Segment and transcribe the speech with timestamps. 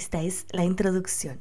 [0.00, 1.38] Esta es la introducción.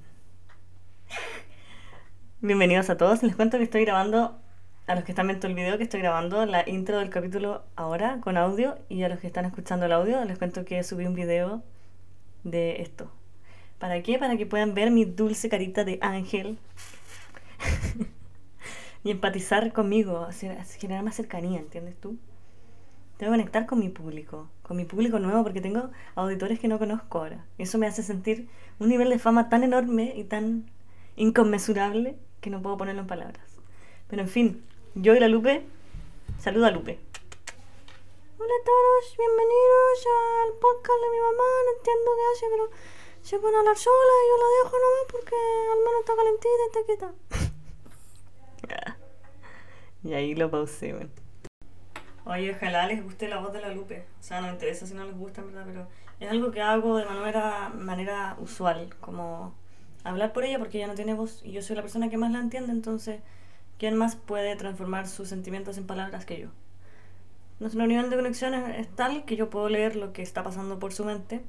[2.42, 3.24] Bienvenidos a todos.
[3.24, 4.38] Les cuento que estoy grabando,
[4.86, 8.20] a los que están viendo el video, que estoy grabando la intro del capítulo ahora
[8.20, 8.78] con audio.
[8.90, 11.64] Y a los que están escuchando el audio, les cuento que subí un video
[12.44, 13.10] de esto.
[13.78, 14.20] ¿Para qué?
[14.20, 16.60] Para que puedan ver mi dulce carita de ángel
[19.06, 20.28] y empatizar conmigo,
[20.78, 22.18] generar más cercanía, ¿entiendes tú?
[23.20, 26.80] Tengo que conectar con mi público, con mi público nuevo, porque tengo auditores que no
[26.80, 27.46] conozco ahora.
[27.58, 28.48] Eso me hace sentir
[28.80, 30.72] un nivel de fama tan enorme y tan
[31.18, 33.44] inconmensurable que no puedo ponerlo en palabras.
[34.08, 34.64] Pero en fin,
[34.96, 35.66] yo y la Lupe,
[36.38, 36.98] saluda a Lupe.
[38.38, 40.08] Hola a todos, bienvenidos
[40.46, 42.70] al podcast de mi mamá, no entiendo qué hace, pero
[43.22, 45.36] se pone a hablar sola y yo la dejo nomás porque
[45.74, 47.14] al menos está calentita y está quieta.
[50.06, 51.10] y ahí lo pausé, bueno.
[52.26, 54.06] Oye, ojalá les guste la voz de la Lupe.
[54.20, 55.88] O sea, no me interesa si no les gusta, verdad, pero
[56.20, 59.54] es algo que hago de manera, manera usual, como
[60.04, 62.32] hablar por ella porque ella no tiene voz y yo soy la persona que más
[62.32, 63.22] la entiende, entonces,
[63.78, 66.50] ¿quién más puede transformar sus sentimientos en palabras que yo?
[67.60, 70.94] Nuestro nivel de conexión es, tal que yo puedo leer lo que está pasando por
[70.94, 71.44] su mente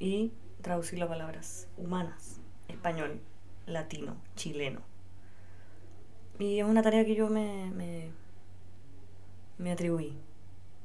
[0.00, 3.20] y traducirlo a palabras humanas, español,
[3.66, 4.80] latino, chileno.
[6.38, 8.10] Y es una tarea que yo me,
[9.58, 10.16] me atribuí.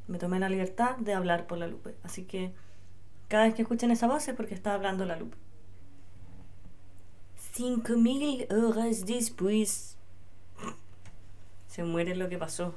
[0.08, 1.95] Me tomé la libertad de hablar por la Lupe.
[2.03, 2.53] Así que
[3.28, 5.38] cada vez que escuchen esa voz es porque está hablando la Lupe.
[7.53, 9.97] Cinco mil horas después.
[11.67, 12.75] Se muere lo que pasó.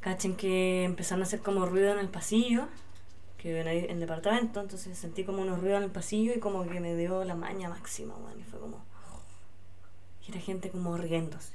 [0.00, 2.68] Cachen que empezaron a hacer como ruido en el pasillo.
[3.38, 4.60] Que en el departamento.
[4.60, 7.68] Entonces sentí como unos ruidos en el pasillo y como que me dio la maña
[7.68, 8.38] máxima, man.
[8.38, 8.82] Y fue como
[10.26, 11.52] y era gente como riéndose.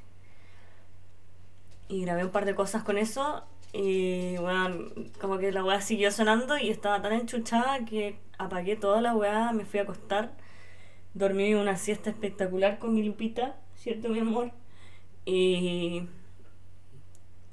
[1.90, 3.44] Y grabé un par de cosas con eso
[3.74, 4.90] y bueno,
[5.20, 9.52] como que la weá siguió sonando y estaba tan enchuchada que apagué toda la weá,
[9.52, 10.31] me fui a acostar,
[11.14, 14.52] dormí una siesta espectacular con mi lupita, ¿cierto mi amor?
[15.25, 16.08] Y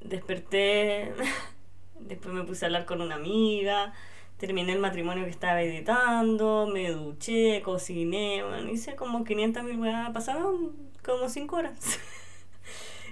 [0.01, 1.13] desperté,
[2.01, 3.93] después me puse a hablar con una amiga,
[4.39, 10.11] terminé el matrimonio que estaba editando, me duché, cociné, bueno, hice como 500 mil weá,
[10.13, 10.73] pasaron
[11.05, 11.99] como 5 horas.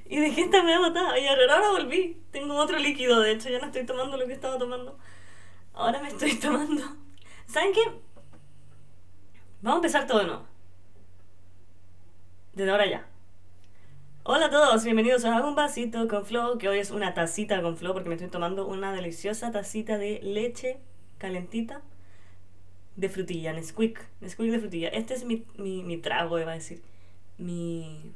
[0.06, 1.16] y dije, esta me ha matado.
[1.16, 2.20] Y ahora, ahora volví.
[2.30, 4.98] Tengo otro líquido, de hecho, ya no estoy tomando lo que estaba tomando.
[5.74, 6.82] Ahora me estoy tomando.
[7.46, 7.82] ¿Saben qué?
[9.62, 10.44] Vamos a empezar todo de nuevo.
[12.54, 13.06] Desde ahora ya.
[14.24, 17.76] Hola a todos, bienvenidos a Un Vasito con Flow, que hoy es una tacita con
[17.76, 20.78] Flow porque me estoy tomando una deliciosa tacita de leche
[21.18, 21.82] calentita
[22.94, 24.88] de frutilla, Nesquik, Nesquik de frutilla.
[24.90, 26.82] Este es mi, mi, mi trago, iba a decir
[27.38, 28.12] mi,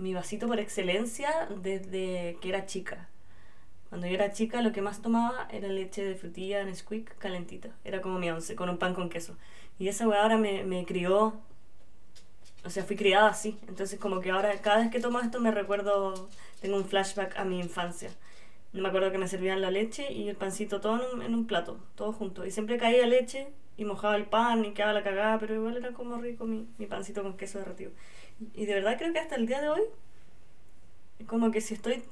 [0.00, 3.08] mi vasito por excelencia desde que era chica.
[3.88, 7.70] Cuando yo era chica lo que más tomaba era leche de frutilla Nesquik calentita.
[7.84, 9.36] Era como mi once, con un pan con queso.
[9.78, 11.34] Y esa weá ahora me, me crió,
[12.64, 13.58] o sea, fui criada así.
[13.68, 16.28] Entonces como que ahora cada vez que tomo esto me recuerdo,
[16.60, 18.10] tengo un flashback a mi infancia.
[18.72, 21.46] Me acuerdo que me servían la leche y el pancito todo en un, en un
[21.46, 22.46] plato, todo junto.
[22.46, 25.92] Y siempre caía leche y mojaba el pan y quedaba la cagada, pero igual era
[25.92, 27.90] como rico mi, mi pancito con queso derretido.
[28.54, 29.82] Y de verdad creo que hasta el día de hoy,
[31.26, 32.02] como que si estoy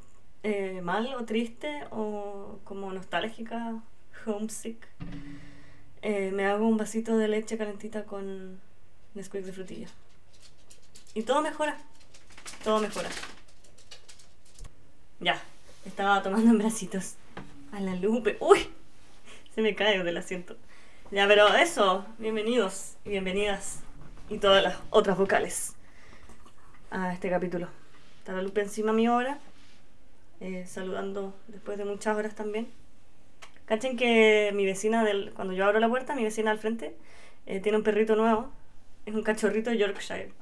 [0.42, 3.82] eh, mal o triste o como nostálgica,
[4.26, 4.86] homesick,
[6.02, 8.60] eh, me hago un vasito de leche calentita con
[9.14, 9.88] Nesquik de frutilla.
[11.14, 11.78] Y todo mejora,
[12.62, 13.08] todo mejora.
[15.20, 15.40] Ya,
[15.86, 17.14] estaba tomando en bracitos
[17.72, 18.36] a la lupe.
[18.40, 18.68] ¡Uy!
[19.54, 20.56] Se me cae del asiento.
[21.10, 23.80] Ya, pero eso, bienvenidos y bienvenidas
[24.28, 25.77] y todas las otras vocales
[26.90, 27.68] a este capítulo.
[28.18, 29.38] Está la Lupe encima mío ahora,
[30.40, 32.68] eh, saludando después de muchas horas también.
[33.66, 36.96] Cachen que mi vecina, del, cuando yo abro la puerta, mi vecina al frente,
[37.46, 38.50] eh, tiene un perrito nuevo.
[39.04, 40.32] Es un cachorrito Yorkshire.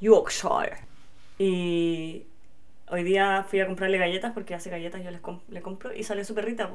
[0.00, 0.78] Yorkshire.
[1.38, 2.24] Y
[2.88, 6.24] hoy día fui a comprarle galletas porque hace galletas yo les le compro y salió
[6.24, 6.70] su perrita.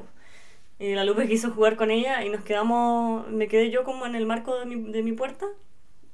[0.78, 4.14] Y la Lupe quiso jugar con ella y nos quedamos, me quedé yo como en
[4.14, 5.46] el marco de mi, de mi puerta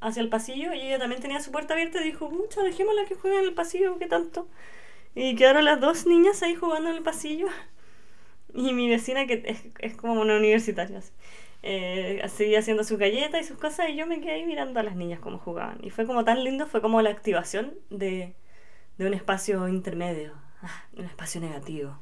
[0.01, 3.15] hacia el pasillo y ella también tenía su puerta abierta y dijo, mucha, dejémosla que
[3.15, 4.49] juegue en el pasillo, ¿qué tanto?
[5.15, 7.49] Y quedaron las dos niñas ahí jugando en el pasillo.
[8.55, 11.01] Y mi vecina, que es, es como una universitaria,
[11.63, 14.83] eh, seguía haciendo sus galletas y sus cosas y yo me quedé ahí mirando a
[14.83, 15.79] las niñas cómo jugaban.
[15.83, 18.35] Y fue como tan lindo, fue como la activación de,
[18.99, 21.99] de un espacio intermedio, ah, un espacio negativo.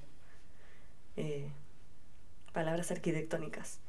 [1.17, 1.51] Eh,
[2.53, 3.81] palabras arquitectónicas.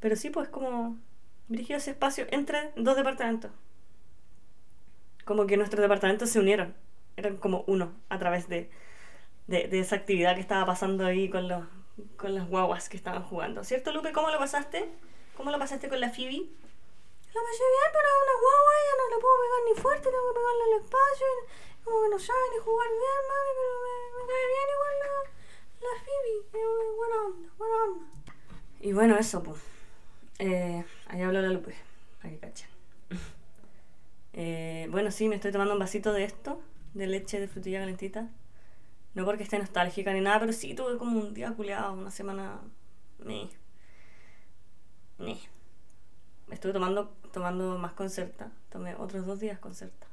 [0.00, 0.98] Pero sí, pues como
[1.52, 3.50] dirigió ese espacio entre dos departamentos.
[5.24, 6.74] Como que nuestros departamentos se unieron.
[7.16, 8.70] Eran como uno a través de,
[9.46, 11.64] de, de esa actividad que estaba pasando ahí con, los,
[12.16, 13.62] con las guaguas que estaban jugando.
[13.64, 14.12] ¿Cierto, Lupe?
[14.12, 14.88] ¿Cómo lo pasaste?
[15.36, 16.38] ¿Cómo lo pasaste con la Phoebe?
[17.34, 20.38] Lo pasé bien, pero una guagua, ella no le puedo pegar ni fuerte, tengo que
[20.40, 21.26] pegarle al espacio.
[21.32, 24.94] y Como que no sabe ni jugar bien, mami, pero me, me cae bien igual
[25.02, 25.12] la,
[25.86, 26.34] la Phoebe.
[26.52, 28.04] Es buena onda, buena onda.
[28.80, 29.60] Y bueno, eso, pues.
[30.38, 31.74] Eh, ahí habló la Lupe,
[32.20, 32.52] para que.
[34.34, 36.62] Eh, bueno, sí, me estoy tomando un vasito de esto,
[36.94, 38.30] de leche de frutilla calentita.
[39.14, 42.62] No porque esté nostálgica ni nada, pero sí tuve como un día culeado, una semana.
[43.18, 43.50] Ni.
[45.18, 45.38] Ni.
[46.50, 48.50] Estuve tomando, tomando más concerta.
[48.70, 50.06] Tomé otros dos días concerta.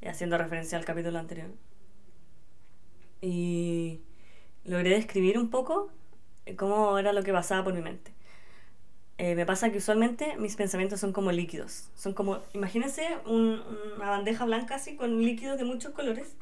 [0.00, 1.50] Y haciendo referencia al capítulo anterior.
[3.20, 4.00] Y
[4.62, 5.90] logré describir un poco
[6.56, 8.13] cómo era lo que pasaba por mi mente.
[9.18, 11.88] Eh, me pasa que usualmente mis pensamientos son como líquidos.
[11.94, 13.62] Son como, imagínense un-
[13.96, 16.36] una bandeja blanca así con líquidos de muchos colores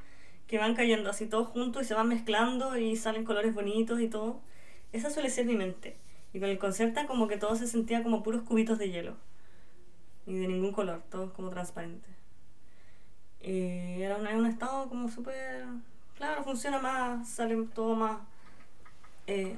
[0.46, 4.08] que van cayendo así todos juntos y se van mezclando y salen colores bonitos y
[4.08, 4.40] todo.
[4.92, 5.96] Esa suele ser mi mente.
[6.32, 9.16] Y con el concerta como que todo se sentía como puros cubitos de hielo.
[10.26, 12.08] Y de ningún color, todo como transparente.
[13.42, 15.64] Y era un, era un estado como súper...
[16.16, 18.18] Claro, funciona más, sale todo más
[19.26, 19.56] eh,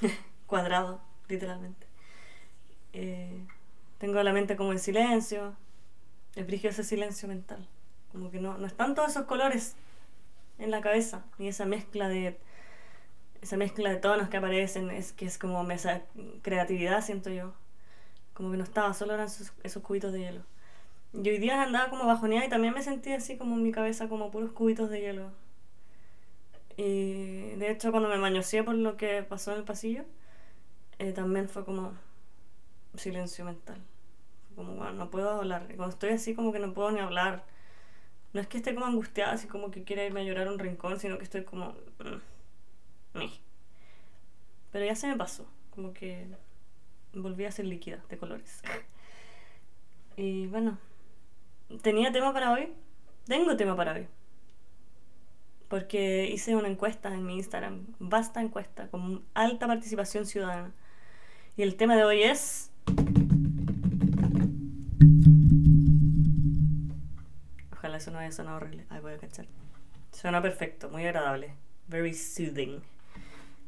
[0.46, 1.83] cuadrado, literalmente.
[2.94, 3.44] Eh,
[3.98, 5.54] tengo la mente como en silencio.
[6.34, 7.66] Es brillo ese silencio mental.
[8.12, 9.74] Como que no, no están todos esos colores
[10.58, 11.24] en la cabeza.
[11.38, 12.38] Ni esa mezcla de.
[13.42, 14.90] Esa mezcla de tonos que aparecen.
[14.90, 16.02] Es que es como esa
[16.42, 17.52] creatividad, siento yo.
[18.32, 20.40] Como que no estaba, solo eran esos, esos cubitos de hielo.
[21.12, 24.08] Y hoy día andaba como bajoneada y también me sentía así como en mi cabeza,
[24.08, 25.30] como puros cubitos de hielo.
[26.76, 30.04] Y de hecho, cuando me mañoseé por lo que pasó en el pasillo,
[30.98, 31.92] eh, también fue como
[32.96, 33.80] silencio mental.
[34.54, 35.66] Como, bueno, no puedo hablar.
[35.70, 37.44] Y cuando estoy así, como que no puedo ni hablar.
[38.32, 40.98] No es que esté como angustiada, así como que quiera irme a llorar un rincón,
[41.00, 41.74] sino que estoy como.
[43.14, 43.26] mm.
[44.72, 45.46] Pero ya se me pasó.
[45.70, 46.26] Como que
[47.14, 48.62] volví a ser líquida de colores.
[50.16, 50.78] y bueno,
[51.82, 52.72] ¿tenía tema para hoy?
[53.26, 54.08] Tengo tema para hoy.
[55.68, 60.72] Porque hice una encuesta en mi Instagram, vasta encuesta, con alta participación ciudadana.
[61.56, 62.70] Y el tema de hoy es...
[67.96, 68.86] Eso no haya sonado horrible.
[68.90, 69.46] Ay, voy a cachar.
[70.12, 71.54] Suena perfecto, muy agradable.
[71.88, 72.82] Very soothing.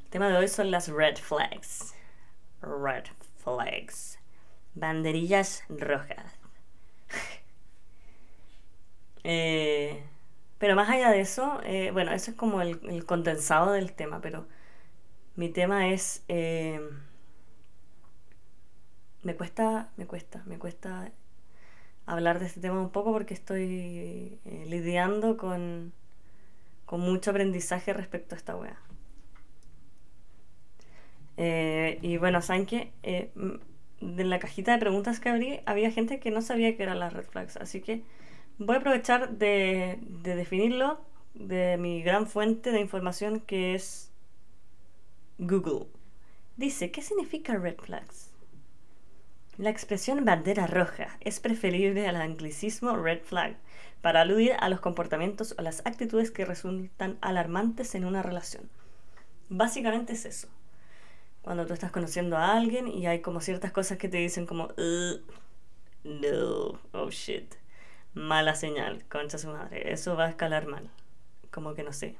[0.05, 1.94] El tema de hoy son las red flags.
[2.62, 3.05] Red
[3.44, 4.19] flags.
[4.75, 6.38] Banderillas rojas.
[9.25, 10.05] Eh,
[10.58, 14.20] pero más allá de eso, eh, bueno, eso es como el, el condensado del tema,
[14.20, 14.46] pero
[15.37, 16.25] mi tema es...
[16.29, 16.81] eh,
[19.22, 21.11] me cuesta, me cuesta, me cuesta
[22.06, 25.93] hablar de este tema un poco porque estoy eh, lidiando con,
[26.87, 28.79] con mucho aprendizaje respecto a esta wea.
[31.37, 32.93] Eh, y bueno, ¿saben qué?
[33.03, 33.31] Eh,
[34.00, 37.12] de la cajita de preguntas que abrí había gente que no sabía qué eran las
[37.12, 38.03] red flags, así que
[38.58, 41.00] voy a aprovechar de, de definirlo
[41.35, 44.11] de mi gran fuente de información que es
[45.38, 45.87] Google.
[46.56, 48.25] Dice, ¿qué significa red flags?
[49.58, 53.56] La expresión bandera roja es preferible al anglicismo red flag
[54.03, 58.69] para aludir a los comportamientos o las actitudes que resultan alarmantes en una relación.
[59.48, 60.48] Básicamente es eso.
[61.41, 64.65] Cuando tú estás conociendo a alguien y hay como ciertas cosas que te dicen como,
[64.77, 65.22] "Ugh,
[66.05, 67.55] no, oh shit,
[68.13, 70.91] mala señal, concha su madre, eso va a escalar mal.
[71.51, 72.17] Como que no sé,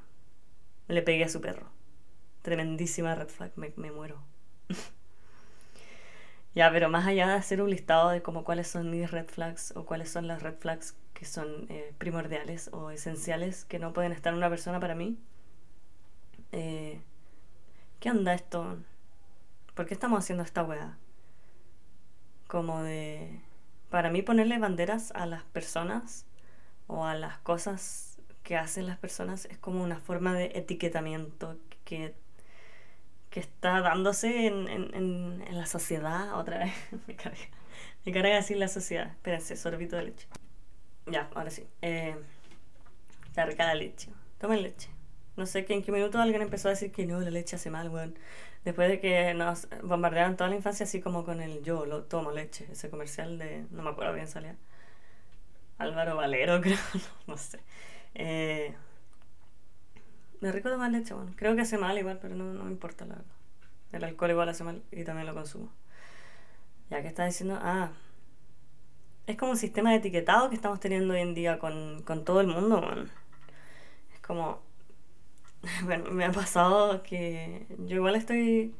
[0.87, 1.69] le pegué a su perro.
[2.41, 4.23] Tremendísima red flag, me, me muero.
[6.57, 9.73] Ya, pero más allá de hacer un listado de como cuáles son mis red flags
[9.75, 14.11] o cuáles son las red flags que son eh, primordiales o esenciales que no pueden
[14.11, 15.19] estar en una persona para mí,
[16.51, 16.99] eh,
[17.99, 18.79] ¿qué onda esto?
[19.75, 20.97] ¿Por qué estamos haciendo esta weá?
[22.47, 23.39] Como de...
[23.91, 26.25] Para mí ponerle banderas a las personas
[26.87, 32.15] o a las cosas que hacen las personas es como una forma de etiquetamiento que
[33.29, 36.73] que está dándose en, en, en, en la sociedad otra vez.
[37.07, 37.37] me carga.
[38.05, 39.07] Me carga decir la sociedad.
[39.07, 40.27] Espérense, sorbito de leche.
[41.05, 41.67] Ya, ahora sí.
[41.81, 42.15] Eh,
[43.35, 44.09] la leche.
[44.39, 44.89] Tomen leche.
[45.35, 47.69] No sé que en qué minuto alguien empezó a decir que no, la leche hace
[47.69, 48.17] mal, weón.
[48.65, 52.31] Después de que nos bombardearon toda la infancia así como con el yo lo tomo
[52.31, 52.67] leche.
[52.71, 53.65] Ese comercial de...
[53.71, 54.55] No me acuerdo bien salía.
[55.77, 56.77] Álvaro Valero, creo.
[56.93, 57.59] no, no sé.
[58.15, 58.73] Eh,
[60.41, 61.33] me rico tomar leche, bueno.
[61.35, 63.31] Creo que hace mal igual, pero no, no me importa la verdad.
[63.91, 65.71] El alcohol igual hace mal y también lo consumo.
[66.89, 67.91] Ya que está diciendo, ah,
[69.27, 72.41] es como un sistema de etiquetado que estamos teniendo hoy en día con, con todo
[72.41, 72.81] el mundo.
[74.13, 74.61] Es como,
[75.85, 78.75] bueno, me ha pasado que yo igual estoy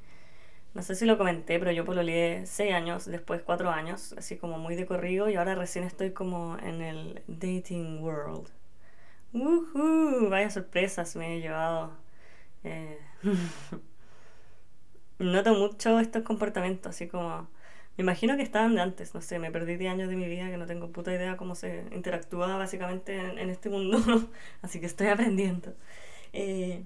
[0.73, 4.59] No sé si lo comenté, pero yo pololeé 6 años, después 4 años, así como
[4.59, 8.49] muy de corrido, y ahora recién estoy como en el dating world.
[9.37, 10.29] ¡Woohoo!
[10.29, 11.91] Vaya sorpresas me he llevado.
[12.63, 12.99] Eh,
[15.19, 17.49] noto mucho estos comportamientos, así como...
[17.97, 20.49] Me imagino que estaban de antes, no sé, me perdí 10 años de mi vida
[20.51, 23.97] que no tengo puta idea cómo se interactúa básicamente en, en este mundo,
[24.61, 25.73] así que estoy aprendiendo.
[26.33, 26.83] Eh,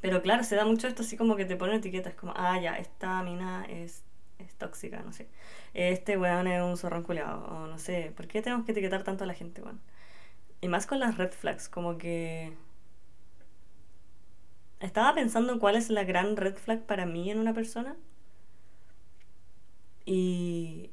[0.00, 2.78] pero claro, se da mucho esto así como que te ponen etiquetas como, ah, ya,
[2.78, 4.04] esta mina es,
[4.38, 5.28] es tóxica, no sé.
[5.74, 8.12] Este weón es un zorrón culiado, o no sé.
[8.16, 9.80] ¿Por qué tenemos que etiquetar tanto a la gente, weón?
[10.60, 12.52] Y más con las red flags, como que...
[14.80, 17.96] Estaba pensando cuál es la gran red flag para mí en una persona.
[20.04, 20.90] Y...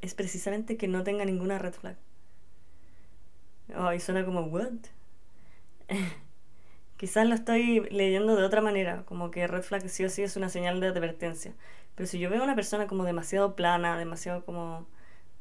[0.00, 1.96] Es precisamente que no tenga ninguna red flag.
[3.76, 4.72] Oh, y suena como, ¿what?
[6.96, 10.36] Quizás lo estoy leyendo de otra manera, como que red flag sí o sí es
[10.36, 11.54] una señal de advertencia.
[11.94, 14.86] Pero si yo veo a una persona como demasiado plana, demasiado como,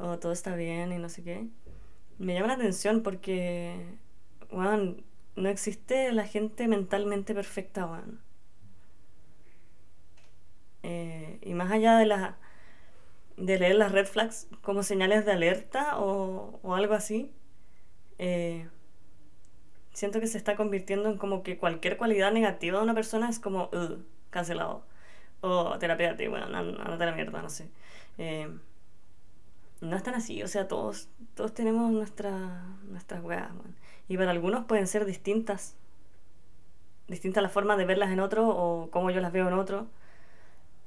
[0.03, 1.47] oh, todo está bien y no sé qué,
[2.19, 3.97] me llama la atención porque,
[4.51, 8.19] no existe la gente mentalmente perfecta, bueno.
[10.83, 12.37] Eh, y más allá de, la,
[13.37, 17.31] de leer las red flags como señales de alerta o, o algo así,
[18.19, 18.67] eh,
[19.93, 23.39] siento que se está convirtiendo en como que cualquier cualidad negativa de una persona es
[23.39, 23.69] como,
[24.29, 24.85] cancelado.
[25.41, 27.69] O terapia, bueno, andate a la mierda, no sé.
[28.17, 28.49] Eh,
[29.83, 33.49] no es tan así, o sea, todos, todos tenemos nuestra, nuestras weas,
[34.07, 35.75] Y para algunos pueden ser distintas.
[37.07, 39.87] Distinta la forma de verlas en otro o cómo yo las veo en otro.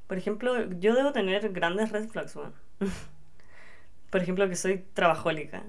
[0.07, 2.55] Por ejemplo, yo debo tener grandes red flags, weón.
[4.11, 5.65] Por ejemplo, que soy trabajólica.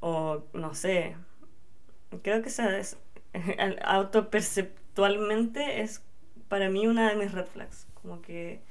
[0.00, 1.14] O, no sé,
[2.22, 2.98] creo que esa es,
[3.84, 6.02] autoperceptualmente es
[6.48, 7.86] para mí una de mis red flags.
[7.94, 8.62] Como que,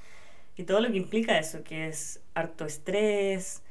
[0.62, 3.64] y todo lo que implica eso, que es harto estrés,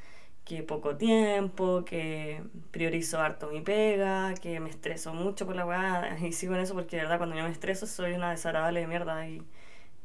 [0.45, 2.43] que poco tiempo, que
[2.73, 6.75] priorizo harto mi pega, que me estreso mucho por la weá, y sigo en eso
[6.75, 9.43] porque de verdad cuando yo me estreso soy una desagradable de mierda y,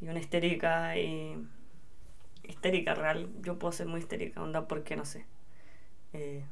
[0.01, 1.35] y una histérica y
[2.43, 5.25] histérica real, yo puedo ser muy histérica, onda porque no sé.
[6.13, 6.43] Eh,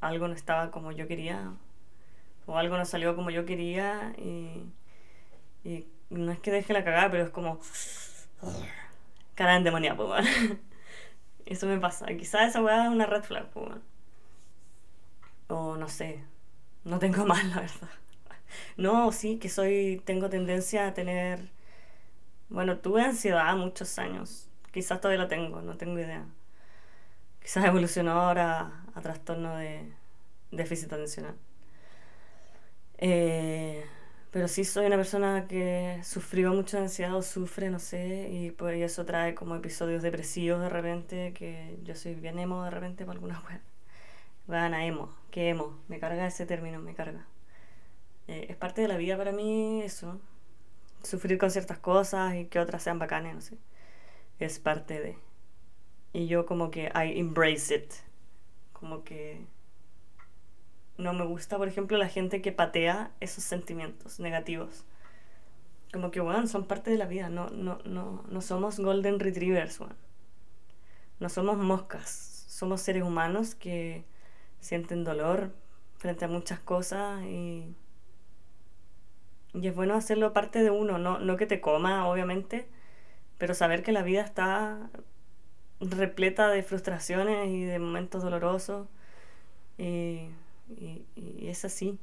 [0.00, 1.52] algo no estaba como yo quería,
[2.46, 4.64] o algo no salió como yo quería y,
[5.64, 7.60] y no es que deje la cagada, pero es como
[9.34, 10.26] cara endemoniada, pues,
[11.46, 12.06] Eso me pasa.
[12.16, 13.70] Quizás esa weá es una red flag, pues,
[15.48, 16.20] O no sé.
[16.84, 17.90] No tengo más, la verdad.
[18.76, 20.02] No, sí, que soy.
[20.04, 21.50] Tengo tendencia a tener.
[22.48, 24.48] Bueno, tuve ansiedad muchos años.
[24.72, 26.24] Quizás todavía lo tengo, no tengo idea.
[27.40, 29.92] Quizás evolucionó ahora a trastorno de
[30.50, 31.36] déficit atencional.
[32.98, 33.33] Eh,
[34.34, 38.82] pero sí soy una persona que sufrió mucho ansiedad o sufre, no sé, y pues
[38.82, 43.14] eso trae como episodios depresivos de repente, que yo soy bien emo de repente para
[43.14, 43.60] algunas web.
[44.48, 47.24] Van a emo, que emo, me carga ese término, me carga.
[48.26, 50.20] Eh, es parte de la vida para mí eso,
[51.04, 53.56] sufrir con ciertas cosas y que otras sean bacanas, no sé.
[54.40, 55.16] Es parte de...
[56.12, 57.92] Y yo como que I embrace it,
[58.72, 59.46] como que
[60.96, 64.84] no me gusta, por ejemplo, la gente que patea esos sentimientos negativos.
[65.92, 67.28] Como que, bueno, son parte de la vida.
[67.28, 69.96] No, no, no, no somos golden retrievers, bueno.
[71.20, 72.44] No somos moscas.
[72.48, 74.04] Somos seres humanos que
[74.60, 75.52] sienten dolor
[75.96, 77.74] frente a muchas cosas y,
[79.52, 80.98] y es bueno hacerlo parte de uno.
[80.98, 82.68] No, no que te coma, obviamente,
[83.38, 84.90] pero saber que la vida está
[85.80, 88.88] repleta de frustraciones y de momentos dolorosos.
[89.78, 90.28] Y
[90.68, 91.06] y,
[91.48, 91.98] es así.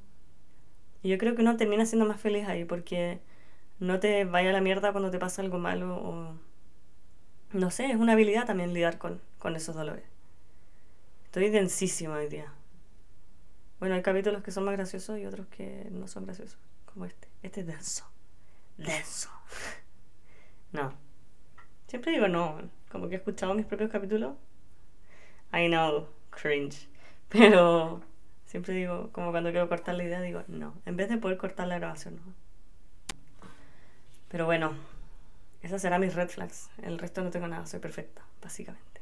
[1.03, 3.19] Y yo creo que uno termina siendo más feliz ahí porque
[3.79, 6.37] no te vaya a la mierda cuando te pasa algo malo o...
[7.53, 10.05] No sé, es una habilidad también lidiar con, con esos dolores.
[11.25, 12.53] Estoy densísima hoy día.
[13.79, 17.27] Bueno, hay capítulos que son más graciosos y otros que no son graciosos, como este.
[17.41, 18.05] Este es denso.
[18.77, 19.29] Denso.
[20.71, 20.93] no.
[21.87, 24.35] Siempre digo no, como que he escuchado mis propios capítulos.
[25.51, 26.87] I know, cringe.
[27.27, 28.00] Pero
[28.51, 30.73] Siempre digo, como cuando quiero cortar la idea, digo, no.
[30.85, 32.33] En vez de poder cortar la grabación, no.
[34.27, 34.73] Pero bueno,
[35.61, 36.69] esas serán mis red flags.
[36.83, 38.99] El resto no tengo nada, soy perfecta, básicamente.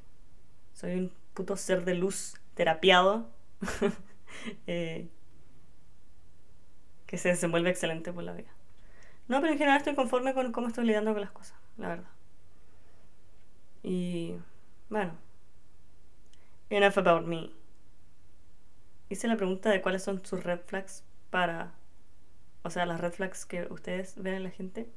[0.75, 3.27] Soy un puto ser de luz terapiado.
[4.67, 5.09] Eh,
[7.07, 8.51] que se desenvuelve excelente por la vida.
[9.27, 12.09] No, pero en general estoy conforme con cómo estoy lidiando con las cosas, la verdad.
[13.81, 14.35] Y
[14.89, 15.13] bueno,
[16.69, 17.49] enough about me
[19.09, 21.73] hice la pregunta de cuáles son sus red flags para,
[22.63, 24.87] o sea, las red flags que ustedes ven en la gente.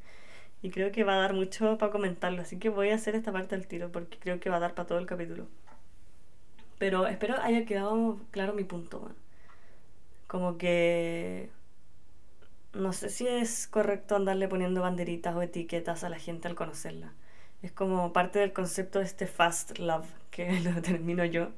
[0.63, 3.33] Y creo que va a dar mucho para comentarlo, así que voy a hacer esta
[3.33, 5.49] parte del tiro porque creo que va a dar para todo el capítulo.
[6.79, 9.11] Pero espero haya quedado claro mi punto.
[10.27, 11.51] Como que
[12.75, 17.13] no sé si es correcto andarle poniendo banderitas o etiquetas a la gente al conocerla.
[17.63, 21.51] Es como parte del concepto de este fast love que lo determino yo.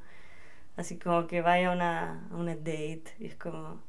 [0.76, 3.80] Así como que vaya a una, una date y es como,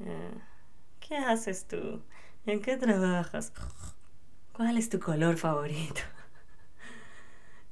[0.00, 0.30] eh,
[1.00, 2.02] ¿qué haces tú?
[2.46, 3.52] ¿En qué trabajas?
[4.52, 6.02] ¿Cuál es tu color favorito?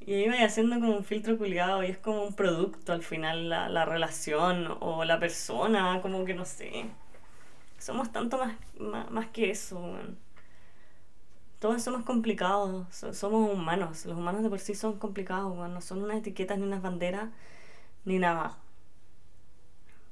[0.01, 3.49] Y ahí vaya haciendo como un filtro culiado y es como un producto al final
[3.49, 6.87] la, la relación o la persona, como que no sé.
[7.79, 10.19] Somos tanto más, más, más que eso, weón.
[11.61, 14.05] Todos somos complicados, so- somos humanos.
[14.07, 15.75] Los humanos de por sí son complicados, weón.
[15.75, 17.31] No son unas etiquetas ni unas banderas
[18.09, 18.57] ni nada.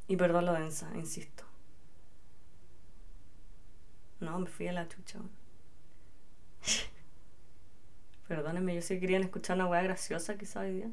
[0.08, 1.44] Y perdón lo densa, insisto.
[4.20, 5.18] No, me fui a la chucha.
[8.28, 10.90] Perdónenme, yo sé que querían escuchar una weá graciosa quizá hoy día.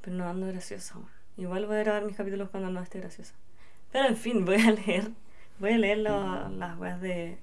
[0.00, 0.94] Pero no ando graciosa.
[1.36, 3.34] Igual voy a grabar mis capítulos cuando no esté graciosa.
[3.92, 5.10] Pero en fin, voy a leer.
[5.58, 7.38] Voy a leer lo- las weas de,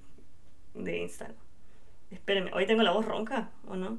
[0.76, 1.36] de Instagram.
[2.12, 3.98] Espérenme, hoy tengo la voz ronca, ¿o no?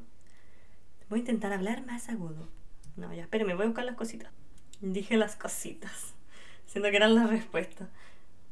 [1.11, 2.49] Voy a intentar hablar más agudo.
[2.97, 4.33] No, ya, espérenme, voy a buscar las cositas.
[4.81, 6.15] Dije las cositas.
[6.67, 7.89] Siento que eran las respuestas.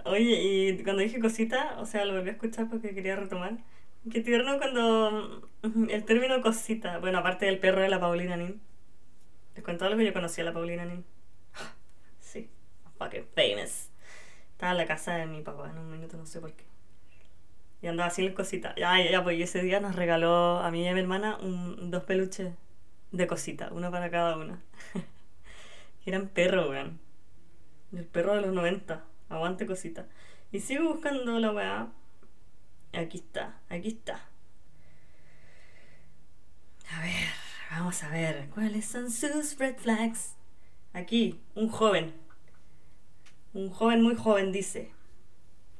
[0.04, 0.42] Oye,
[0.78, 3.58] y cuando dije cosita, o sea, lo volví a escuchar porque quería retomar.
[4.10, 8.60] Qué tierno cuando mm, el término cosita, bueno, aparte del perro de la Paulina Nin.
[9.56, 11.04] Les cuento algo yo conocí a la Paulina Nin.
[12.20, 12.50] Sí,
[12.98, 13.90] fucking famous.
[14.52, 16.64] Estaba en la casa de mi papá en un minuto, no sé por qué.
[17.82, 18.74] Y andaba así en cosita.
[18.76, 21.90] Ya, ya, ya, pues ese día nos regaló a mí y a mi hermana un-
[21.90, 22.52] dos peluches
[23.12, 24.62] de cosita, uno para cada una.
[26.06, 27.00] Eran perros, weón.
[27.92, 29.04] El perro de los 90.
[29.28, 30.06] Aguante cosita.
[30.50, 31.92] Y sigo buscando la weá.
[32.92, 34.20] Aquí está, aquí está.
[36.90, 37.28] A ver,
[37.70, 38.48] vamos a ver.
[38.54, 40.34] ¿Cuáles son sus red flags?
[40.92, 42.14] Aquí, un joven.
[43.54, 44.90] Un joven muy joven dice.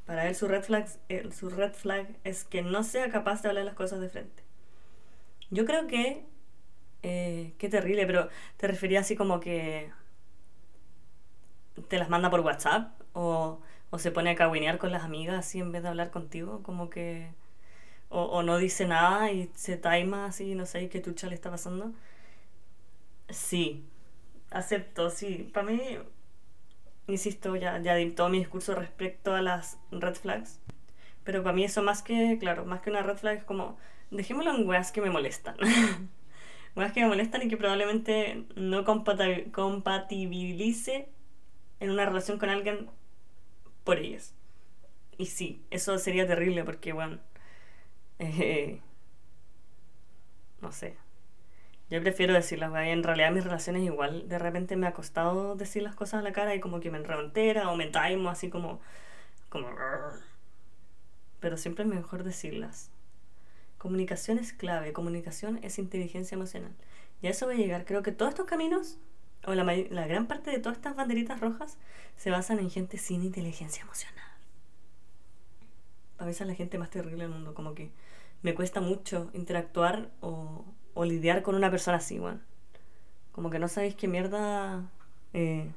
[0.06, 3.48] Para él su red, flag, eh, su red flag es que no sea capaz de
[3.48, 4.42] hablar las cosas de frente.
[5.50, 6.24] Yo creo que...
[7.02, 7.31] eh,
[7.62, 9.88] qué terrible, pero te refería así como que
[11.88, 13.60] te las manda por WhatsApp o,
[13.98, 17.30] se pone a caguinear con las amigas así en vez de hablar contigo, como que...
[18.08, 21.50] O, o no dice nada y se taima así, no sé qué tucha le está
[21.50, 21.92] pasando.
[23.30, 23.84] Sí,
[24.50, 25.48] acepto, sí.
[25.54, 25.80] Para mí,
[27.06, 30.58] insisto, ya, ya di todo mi discurso respecto a las red flags.
[31.24, 33.78] Pero para mí eso más que, claro, más que una red flag es como,
[34.10, 35.56] dejémoslo en weas que me molestan.
[36.76, 41.08] weas que me molestan y que probablemente no compati- compatibilice
[41.80, 42.90] en una relación con alguien
[43.84, 44.34] por ellas.
[45.18, 47.20] Y sí, eso sería terrible porque, bueno,
[48.18, 48.80] eh,
[50.60, 50.96] no sé.
[51.90, 55.96] Yo prefiero decirlas, en realidad mis relaciones igual, de repente me ha costado decir las
[55.96, 58.80] cosas a la cara y como que me enredo entera o me taimo así como,
[59.50, 59.68] como...
[61.40, 62.91] Pero siempre es mejor decirlas.
[63.82, 66.70] Comunicación es clave, comunicación es inteligencia emocional.
[67.20, 67.84] Y a eso voy a llegar.
[67.84, 69.00] Creo que todos estos caminos,
[69.44, 69.64] o la,
[70.06, 71.78] gran parte de todas estas banderitas rojas,
[72.16, 74.24] se basan en gente sin inteligencia emocional.
[76.18, 77.90] A veces la gente más terrible del mundo, como que
[78.42, 80.64] me cuesta mucho interactuar o,
[81.04, 82.40] lidiar con una persona así, weón.
[83.32, 84.88] Como que no sabéis qué mierda.
[85.32, 85.72] Eh,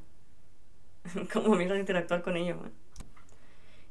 [1.34, 2.74] cómo mierda interactuar con ellos, weón.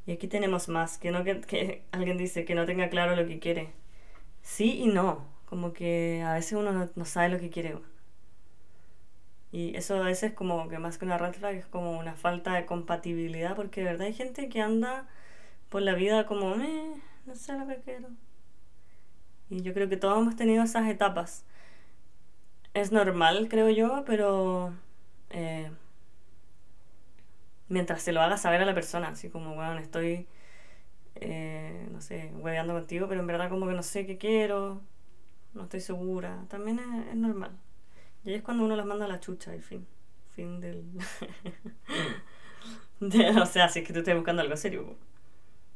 [0.07, 3.41] Y aquí tenemos más, que no que alguien dice que no tenga claro lo que
[3.41, 3.73] quiere.
[4.45, 7.77] Sí y no, como que a veces uno no, sabe lo que quiere.
[9.53, 12.53] Y eso a veces como que más que una red flag es como una falta
[12.55, 15.09] de compatibilidad, porque de verdad hay gente que anda
[15.71, 18.09] por la vida como, "Meh, no sé lo que quiero.
[19.49, 21.45] Y yo creo que todos hemos tenido esas etapas.
[22.75, 24.75] Es normal, creo yo, pero
[25.31, 25.71] eh,
[27.69, 30.27] mientras se lo haga saber a la persona, así como, bueno, estoy,
[31.17, 34.83] eh, no sé, hueveando contigo, pero en verdad como que no sé qué quiero,
[35.55, 37.53] no estoy segura, también es, es normal.
[38.25, 39.87] Y ahí es cuando uno las manda a la chucha, y fin,
[40.35, 40.85] fin del...
[43.01, 44.97] de- o sea, si es que tú estás buscando algo serio.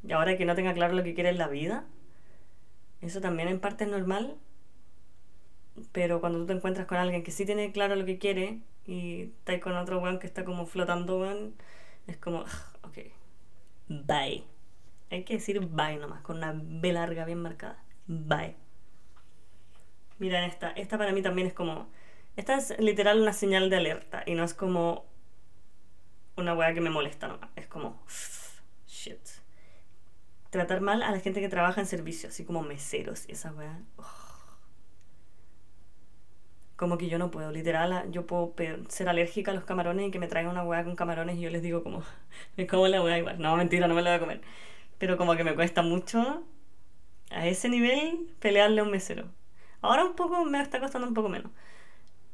[0.07, 1.85] Y ahora que no tenga claro lo que quiere en la vida,
[3.01, 4.37] eso también en parte es normal,
[5.91, 9.23] pero cuando tú te encuentras con alguien que sí tiene claro lo que quiere y
[9.39, 11.53] estás con otro weón que está como flotando, weón,
[12.07, 12.97] es como, "Ah, ok,
[13.89, 14.43] bye.
[15.11, 17.83] Hay que decir bye nomás, con una B larga bien marcada.
[18.07, 18.55] Bye.
[20.19, 21.87] Miren esta, esta para mí también es como,
[22.35, 25.05] esta es literal una señal de alerta y no es como
[26.35, 28.01] una weá que me molesta nomás, es como,
[28.87, 29.19] shit.
[30.49, 33.79] tratar mal a la gente que trabaja en servicio, así como meseros y esa weá.
[36.75, 38.53] Como que yo no puedo, literal, yo puedo
[38.87, 41.49] ser alérgica a los camarones y que me traigan una weá con camarones y yo
[41.49, 42.03] les digo como,
[42.57, 43.41] me como la weá igual.
[43.41, 44.41] No, mentira, no me la voy a comer.
[44.99, 46.43] Pero como que me cuesta mucho
[47.31, 49.25] a ese nivel pelearle a un mesero.
[49.81, 51.51] Ahora un poco me está costando un poco menos.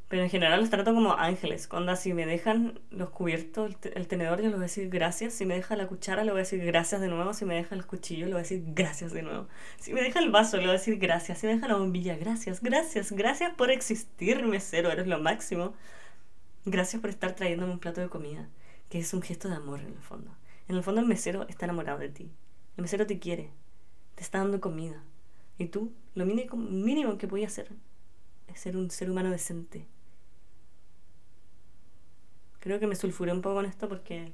[0.08, 1.68] Pero en general los trato como ángeles.
[1.68, 5.34] Cuando si me dejan los cubiertos, el, tenedor, yo les voy a decir gracias.
[5.34, 7.34] Si me deja la cuchara, le voy a decir gracias de nuevo.
[7.34, 9.48] Si me deja el cuchillo, le voy a decir gracias de nuevo.
[9.80, 11.40] Si me deja el vaso, le voy a decir gracias.
[11.40, 14.92] Si me deja la bombilla, gracias, gracias, gracias por existir, mesero.
[14.92, 15.74] Eres lo máximo.
[16.66, 18.48] Gracias por estar trayéndome un plato de comida.
[18.90, 20.32] Que es un gesto de amor en el fondo.
[20.68, 22.32] En el fondo el mesero está enamorado de ti.
[22.78, 23.52] El mesero te quiere.
[24.16, 25.04] Te está dando comida.
[25.58, 27.70] Y tú, lo mínimo, mínimo que podías hacer
[28.48, 29.88] es ser un ser humano decente
[32.66, 34.34] Creo que me sulfuré un poco con esto porque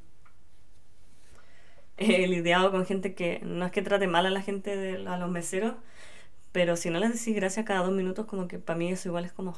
[1.97, 5.30] he lidiado con gente que no es que trate mal a la gente, a los
[5.30, 5.75] meseros,
[6.54, 9.25] pero si no les decís gracias cada dos minutos, como que para mí eso igual
[9.25, 9.54] es como,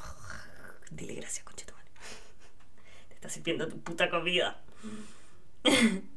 [0.90, 1.74] dile gracias, concha tu
[3.10, 4.60] Te estás sirviendo tu puta comida.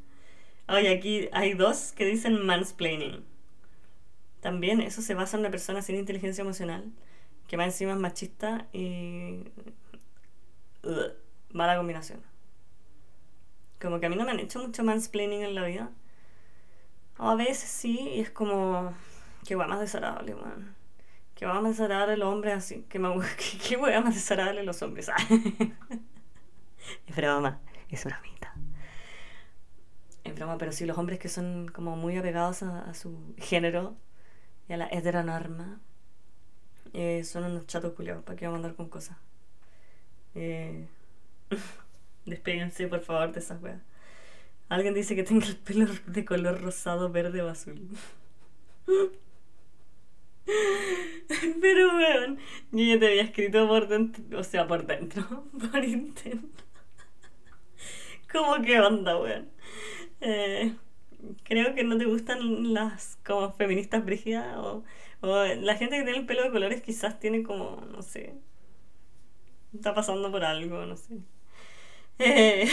[0.69, 3.23] Oye, aquí hay dos que dicen mansplaining.
[4.41, 6.91] También eso se basa en una persona sin inteligencia emocional,
[7.47, 9.43] que va encima es machista y...
[11.53, 12.21] mala combinación.
[13.79, 15.91] Como que a mí no me han hecho mucho mansplaining en la vida.
[17.17, 18.93] a veces sí, y es como.
[19.45, 20.75] Qué hueá más desagradable, man.
[21.35, 22.85] Qué hueá más desagradable los hombres así.
[22.89, 25.09] Qué, me, más desagradable los hombres.
[27.07, 28.36] es broma, es bromita.
[30.33, 33.95] Broma, pero sí, los hombres que son como muy apegados a, su género
[34.69, 35.79] y a la heteronorma
[36.93, 38.23] eh, son unos chatos culiados.
[38.23, 39.17] ¿Para qué vamos a andar con cosas?
[40.35, 40.87] Eh.
[42.25, 43.81] Despéguense, por favor, de esas weas.
[44.69, 47.89] Alguien dice que tenga el pelo de color rosado, verde o azul.
[51.61, 52.39] Pero, weón,
[52.71, 56.49] yo ya te había escrito por dentro, o sea, por dentro, por interno.
[58.31, 59.49] ¿Cómo que onda, weón?
[60.21, 60.75] Eh,
[61.43, 64.83] creo que no te gustan las como feministas brígidas o,
[65.21, 68.35] o la gente que tiene el pelo de colores quizás tiene como, no sé,
[69.73, 71.19] está pasando por algo, no sé.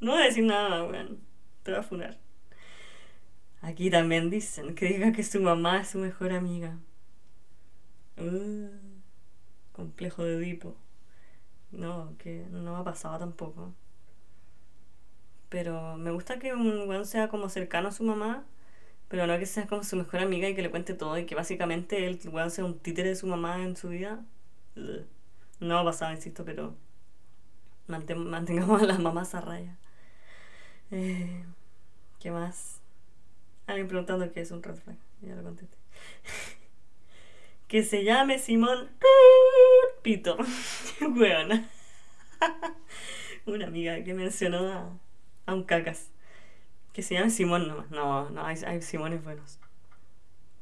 [0.00, 1.20] no voy a decir nada, weón.
[1.62, 2.18] Te voy a funar.
[3.62, 6.78] Aquí también dicen que diga que su mamá es su mejor amiga.
[8.16, 8.68] Uh,
[9.72, 10.76] complejo de Edipo.
[11.72, 13.74] No, que no ha pasado tampoco.
[15.52, 18.46] Pero me gusta que un weón sea como cercano a su mamá,
[19.08, 21.34] pero no que sea como su mejor amiga y que le cuente todo y que
[21.34, 24.24] básicamente el weón sea un títere de su mamá en su vida.
[25.60, 26.74] No ha pasado, insisto, pero
[27.86, 29.76] mantengamos a las mamás a raya.
[30.90, 31.44] Eh,
[32.18, 32.80] ¿Qué más?
[33.66, 34.96] Alguien preguntando qué es un red flag.
[35.20, 35.76] Ya lo contesté.
[37.68, 38.88] que se llame Simón
[40.00, 40.38] Pito.
[41.10, 41.68] Buena.
[43.44, 44.98] Una amiga que mencionó a,
[45.46, 46.10] a, un cacas.
[46.92, 47.90] Que se llame Simón nomás.
[47.90, 49.58] No, no, hay, hay Simones buenos.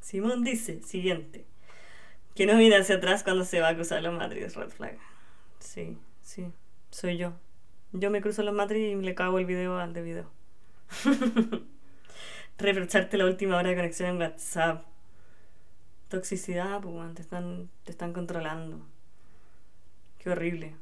[0.01, 1.45] Simón dice, siguiente.
[2.35, 4.99] Que no mire hacia atrás cuando se va a cruzar los Madrid red flag.
[5.59, 6.53] Sí, sí
[6.91, 7.33] soy yo.
[7.93, 10.31] Yo me cruzo los matriz y le cago el video al de video.
[12.59, 14.85] Reprocharte la última hora de conexión en WhatsApp.
[16.09, 18.81] Toxicidad, pues, te están, te están controlando.
[20.19, 20.75] Qué horrible.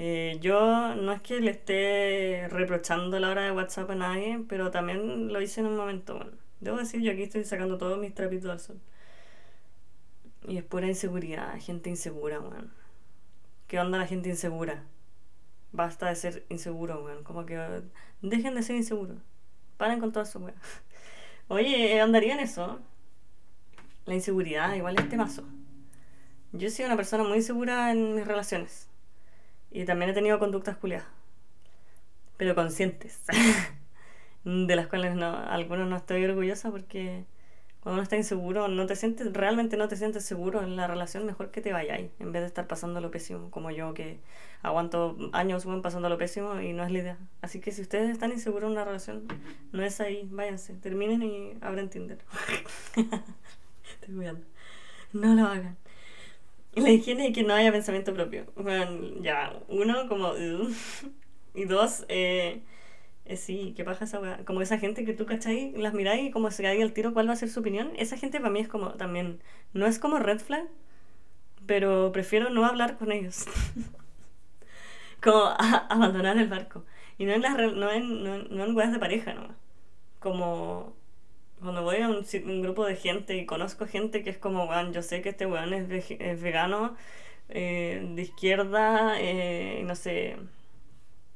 [0.00, 4.70] Eh, yo no es que le esté reprochando la hora de WhatsApp a nadie, pero
[4.70, 6.14] también lo hice en un momento.
[6.14, 6.30] Bueno,
[6.60, 8.80] debo decir, yo aquí estoy sacando todos mis trapitos al sol.
[10.46, 12.72] Y es pura inseguridad, gente insegura, weón.
[13.66, 14.84] ¿Qué onda la gente insegura?
[15.72, 17.24] Basta de ser inseguro, weón.
[17.24, 17.58] Como que
[18.22, 19.18] dejen de ser inseguros.
[19.78, 20.54] Paren con todo eso, weón.
[21.48, 22.78] Oye, andaría en eso.
[24.06, 25.42] La inseguridad, igual este paso.
[26.52, 28.88] Yo sido una persona muy insegura en mis relaciones.
[29.70, 31.06] Y también he tenido conductas culiadas.
[32.36, 33.22] Pero conscientes.
[34.44, 37.24] de las cuales no, algunos no estoy orgullosa porque
[37.80, 41.26] cuando uno está inseguro, no te sientes, realmente no te sientes seguro en la relación,
[41.26, 44.18] mejor que te vayáis, en vez de estar pasando lo pésimo, como yo que
[44.62, 47.18] aguanto años pasando lo pésimo y no es la idea.
[47.40, 49.26] Así que si ustedes están inseguros en una relación,
[49.72, 52.18] no es ahí, váyanse, terminen y abren Tinder.
[52.96, 54.44] Estoy cuidando.
[55.12, 55.76] No lo hagan.
[56.80, 58.46] La higiene y que no haya pensamiento propio.
[58.56, 60.32] Bueno, ya, uno como...
[61.54, 62.62] y dos, eh,
[63.24, 64.44] eh, sí, ¿qué pasa esa weá?
[64.44, 65.72] Como esa gente que tú, ¿cachai?
[65.76, 67.92] Las miráis y como se cae el tiro, ¿cuál va a ser su opinión?
[67.96, 69.40] Esa gente para mí es como también,
[69.74, 70.66] no es como red flag,
[71.66, 73.46] pero prefiero no hablar con ellos.
[75.22, 76.84] como abandonar el barco.
[77.18, 79.54] Y no en, las, no en, no, no en weas de pareja, no.
[80.20, 80.97] como
[81.60, 84.92] cuando voy a un, un grupo de gente y conozco gente que es como, weón,
[84.92, 86.96] yo sé que este weón es, vege- es vegano,
[87.48, 90.36] eh, de izquierda, eh, no sé.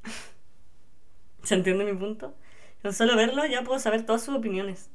[1.43, 2.35] ¿Se entiende mi punto?
[2.83, 4.91] Con solo verlo ya puedo saber todas sus opiniones.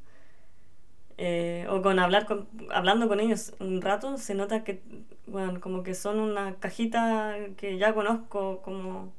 [1.20, 4.84] Eh, o con hablar con, hablando con ellos un rato, se nota que,
[5.26, 9.14] bueno, como que son una cajita que ya conozco, como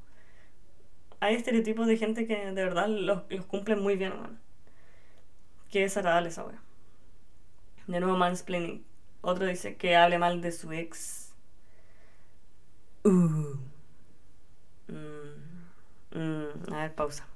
[1.20, 4.40] hay estereotipos de gente que de verdad los, los cumplen muy bien, weón.
[5.70, 6.60] Qué desagradable esa wea.
[7.88, 8.84] De nuevo mansplaining.
[9.20, 11.32] Otro dice que hable mal de su ex.
[13.04, 13.56] Uh.
[14.90, 15.34] Mm.
[16.14, 17.26] Mm, A ver, pausa.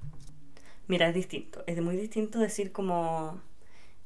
[0.88, 1.64] Mira, es distinto.
[1.66, 3.40] Es muy distinto decir como...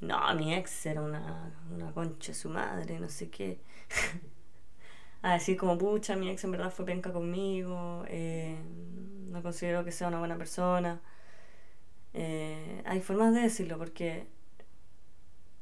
[0.01, 3.61] No, mi ex era una, una concha su madre, no sé qué.
[5.23, 8.05] A decir como, pucha, mi ex en verdad fue penca conmigo.
[8.09, 8.57] eh,
[9.31, 11.01] no considero que sea una buena persona.
[12.19, 14.27] Eh, hay formas de decirlo, porque...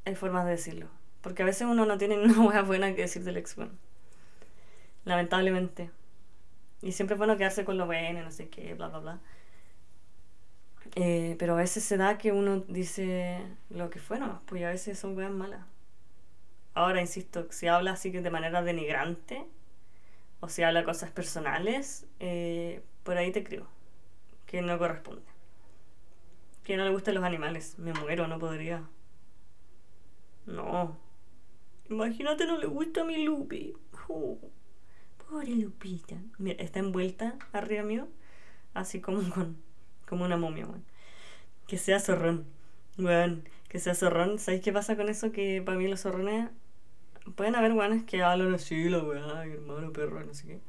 [0.05, 0.87] Hay formas de decirlo.
[1.21, 3.73] Porque a veces uno no tiene una hueá buena que decir del ex, bueno.
[5.03, 5.91] Lamentablemente.
[6.81, 9.19] Y siempre es bueno quedarse con lo bueno, no sé qué, bla, bla, bla.
[10.95, 14.69] Eh, pero a veces se da que uno dice lo que fue nomás, pues a
[14.69, 15.65] veces son weas malas.
[16.73, 19.45] Ahora, insisto, si habla así que de manera denigrante,
[20.39, 23.67] o si habla cosas personales, eh, por ahí te creo
[24.45, 25.34] que no corresponde.
[26.65, 28.83] Que no le gustan los animales, me muero, no podría.
[30.45, 30.97] No.
[31.89, 33.73] Imagínate, no le gusta a mi Lupi.
[34.09, 34.37] Oh,
[35.17, 36.15] pobre Lupita.
[36.37, 38.07] Mira, está envuelta arriba mío,
[38.73, 39.63] así como con
[40.07, 40.85] como una momia, weón.
[41.67, 42.45] Que sea zorrón,
[42.97, 43.47] weón.
[43.69, 44.39] Que sea zorrón.
[44.39, 45.31] ¿Sabéis qué pasa con eso?
[45.31, 46.49] Que para mí los zorrones.
[47.35, 50.59] Pueden haber weones que hablan así, la weá, hermano, perro, no sé qué.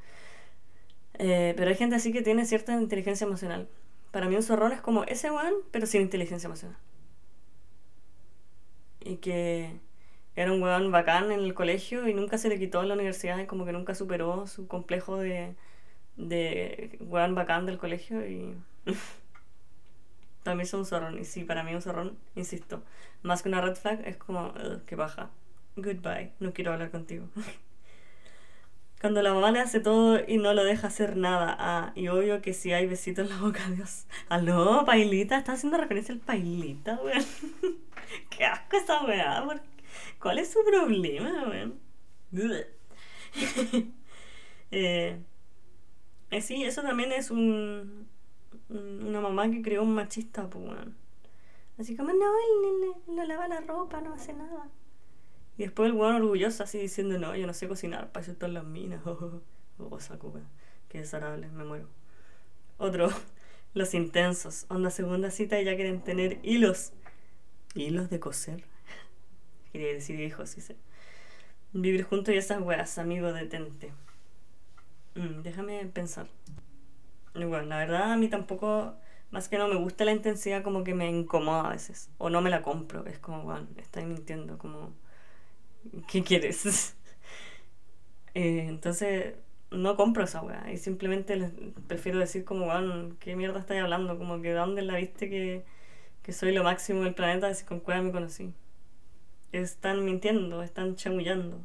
[1.19, 3.69] Eh, pero hay gente así que tiene cierta inteligencia emocional.
[4.17, 6.79] Para mí un zorrón es como ese weón, pero sin inteligencia emocional.
[9.01, 9.79] Y que
[10.37, 13.39] era un weón bacán en el colegio y nunca se le quitó en la universidad
[13.39, 15.55] y como que nunca superó su complejo de,
[16.17, 18.55] de weón bacán del colegio y...
[20.45, 21.19] También es un zorrón.
[21.19, 22.83] Y sí, para mí un zorrón, insisto,
[23.23, 25.31] más que una red flag, es como, "Ugh, que baja.
[25.77, 27.29] Goodbye, no quiero hablar contigo.
[29.01, 31.55] Cuando la mamá le hace todo y no lo deja hacer nada.
[31.59, 34.07] Ah, y obvio que sí hay besitos en la boca, Dios.
[34.29, 37.25] Aló, Pailita, está haciendo referencia al Pailita, weón.
[38.31, 39.45] Qué asco esa weá.
[39.45, 39.61] ¿por-
[40.21, 41.79] ¿Cuál es su problema, weón?
[44.73, 45.17] Eh,
[46.31, 48.09] eh, sí, eso también es un,
[48.69, 50.65] un- una mamá que creó un machista, pues.
[51.79, 54.69] Así como, no, él, él- él no lava la ropa, no hace nada.
[55.59, 58.55] Y después el weón orgulloso así diciendo, no, yo no sé cocinar, para eso están
[58.55, 59.03] las minas.
[59.79, 60.49] Oh, saco, weón.
[60.89, 61.87] Qué desagradable, me muero.
[62.79, 63.11] Otro,
[63.75, 64.65] los intensos.
[64.71, 66.93] Onda segunda cita y ya quieren tener hilos.
[67.75, 68.65] ¿Hilos de coser?
[69.73, 70.77] Quería decir hijos, sí sé.
[71.75, 73.93] Vivir juntos y esas weas, amigo, detente.
[75.15, 76.29] Mm, déjame pensar.
[77.35, 78.95] Bueno, la verdad a mí tampoco,
[79.31, 82.11] más que no me gusta la intensidad, como que me incomoda a veces.
[82.19, 83.05] O no me la compro.
[83.07, 84.95] Es como, bueno, estáis mintiendo, como,
[86.09, 86.95] ¿qué quieres?
[88.35, 89.35] Eh, entonces,
[89.71, 90.71] no compro esa weá.
[90.73, 91.53] Y simplemente les-
[91.87, 94.19] prefiero decir como, bueno, ¿qué mierda estáis hablando?
[94.19, 95.65] Como que, ¿de dónde la viste que,
[96.23, 97.53] que soy lo máximo del planeta?
[97.55, 98.55] Si con cuál me conocí.
[99.53, 101.65] Están mintiendo, están chamullando.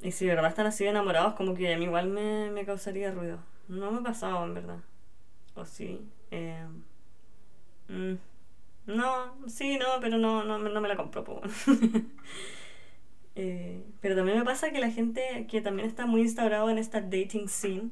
[0.00, 2.64] Y si de verdad están así de enamorados, como que a mí igual me, me
[2.66, 3.38] causaría ruido.
[3.68, 4.78] No me ha pasado, en verdad.
[5.56, 6.00] O sí.
[6.32, 6.66] eh,
[7.88, 8.18] mm,
[8.86, 11.24] no, sí, no, pero no, no, no me la compro.
[13.34, 17.00] Eh, pero también me pasa que la gente que también está muy instaurado en esta
[17.00, 17.90] dating scene,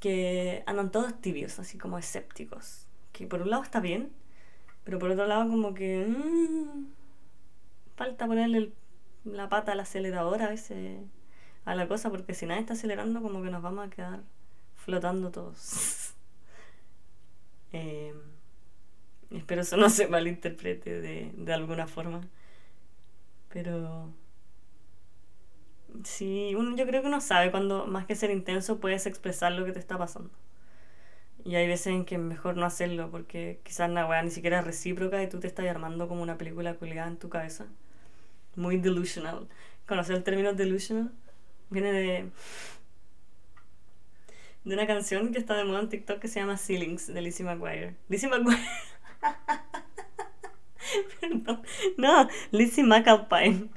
[0.00, 2.86] que andan todos tibios, así como escépticos.
[3.12, 4.12] Que por un lado está bien,
[4.84, 6.06] pero por otro lado como que...
[6.08, 6.86] mm,
[7.96, 8.74] falta ponerle el-
[9.24, 11.00] la pata al acelerador a veces
[11.64, 14.22] a la cosa, porque si nadie está acelerando como que nos vamos a quedar
[14.76, 16.14] flotando todos.
[17.72, 18.12] Eh,
[19.30, 22.20] espero eso no se malinterprete de, de alguna forma.
[23.48, 24.12] Pero
[26.04, 29.64] sí, uno, yo creo que uno sabe cuando más que ser intenso puedes expresar lo
[29.64, 30.30] que te está pasando.
[31.44, 34.64] Y hay veces en que mejor no hacerlo porque quizás la weá ni siquiera es
[34.64, 37.66] recíproca y tú te estás armando como una película colgada en tu cabeza.
[38.56, 39.48] Muy delusional.
[39.86, 41.12] ¿Conocer el término delusional?
[41.70, 42.30] Viene de,
[44.64, 47.44] de una canción que está de moda en TikTok que se llama Ceilings de Lizzie
[47.44, 47.96] McGuire.
[48.08, 48.60] Lizzie McGuire.
[51.20, 51.62] Perdón.
[51.96, 53.70] No, Lizzie McAlpine.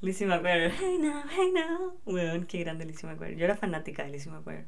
[0.00, 0.70] Lizzie McGuire.
[0.70, 1.94] Hey now, hey now.
[2.04, 3.36] Weón, qué grande Lizzie McGuire.
[3.36, 4.66] Yo era fanática de Lizzie McGuire.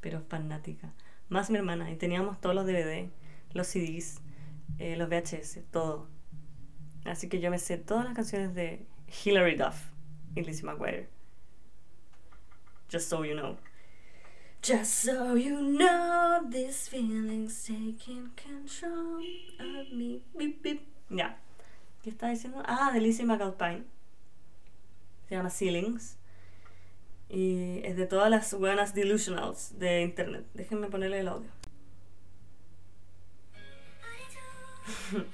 [0.00, 0.92] Pero fanática.
[1.28, 1.90] Más mi hermana.
[1.90, 3.10] Y teníamos todos los DVD,
[3.52, 4.20] los CDs,
[4.78, 6.08] eh, los VHS, todo.
[7.04, 8.86] Así que yo me sé todas las canciones de
[9.24, 9.90] Hilary Duff
[10.34, 11.08] y Lizzie McGuire.
[12.90, 13.58] Just so you know.
[14.62, 19.22] Just so you know, this feeling's taking control
[19.60, 20.22] of me.
[20.36, 20.88] Beep, beep.
[21.08, 21.36] Ya.
[22.02, 22.62] ¿Qué está diciendo?
[22.66, 23.84] Ah, de Lizzie McAlpine.
[25.28, 26.16] Se llama Ceilings.
[27.28, 30.46] Y es de todas las buenas delusionals de internet.
[30.54, 31.50] Déjenme ponerle el audio.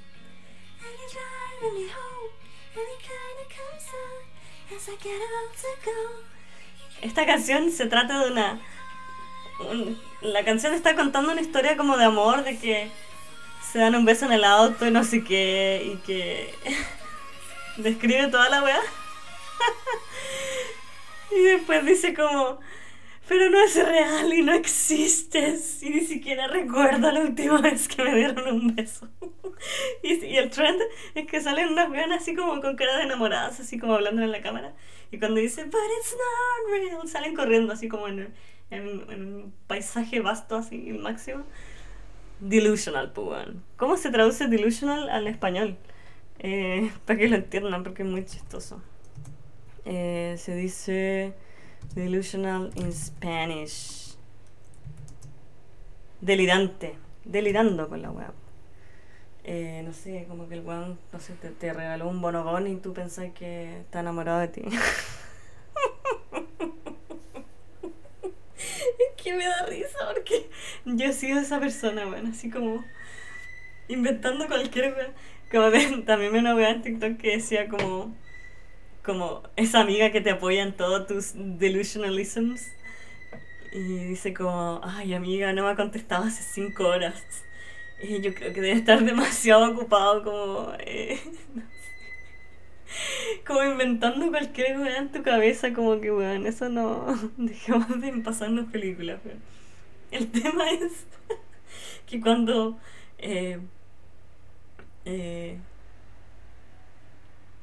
[7.03, 8.61] Esta canción se trata de una...
[10.21, 12.91] la canción está contando una historia como de amor, de que
[13.73, 16.55] se dan un beso en el auto y no sé qué, y que
[17.77, 18.81] describe toda la weá.
[21.37, 22.61] y después dice como,
[23.29, 28.05] pero no es real y no existes, y ni siquiera recuerdo la última vez que
[28.05, 29.09] me dieron un beso.
[30.03, 30.81] y, y el trend
[31.15, 34.33] es que salen unas weonas así como con cara de enamoradas, así como hablando en
[34.33, 34.75] la cámara,
[35.11, 38.33] y cuando dice, but it's not real, salen corriendo así como en,
[38.73, 41.45] en, un paisaje vasto, así, el máximo.
[42.41, 43.49] Delusional, pues.
[43.77, 45.77] ¿Cómo se traduce delusional al español?
[46.39, 48.83] Eh, para que lo entiendan, porque es muy chistoso.
[49.85, 51.35] Eh, se dice
[51.95, 54.17] delusional in Spanish.
[56.21, 56.97] Delirante.
[57.25, 58.33] Delirando con la web.
[59.45, 62.77] Eh, no sé, como que el weón, no sé, te, te regaló un bonobón y
[62.77, 64.63] tú pensás que está enamorado de ti.
[68.63, 70.49] es que me da risa porque
[70.85, 72.85] yo he sido esa persona, bueno, así como
[73.89, 75.13] inventando cualquier wea.
[75.51, 75.71] Como
[76.05, 78.15] también vi una wea en TikTok que decía como
[79.05, 82.63] como esa amiga que te apoya en todos tus delusionalisms.
[83.73, 87.25] Y dice como, ay amiga, no me ha contestado hace cinco horas.
[88.03, 90.73] Y yo creo que debe estar demasiado ocupado como...
[90.81, 91.21] eh,
[91.55, 91.63] no.
[93.47, 97.07] como inventando cualquier weá en tu cabeza, como que weón, eso no...
[97.37, 99.41] Dejemos de pasarnos películas, weón.
[100.11, 101.07] El tema es
[102.07, 102.79] que cuando...
[103.19, 103.61] eh,
[105.05, 105.59] eh,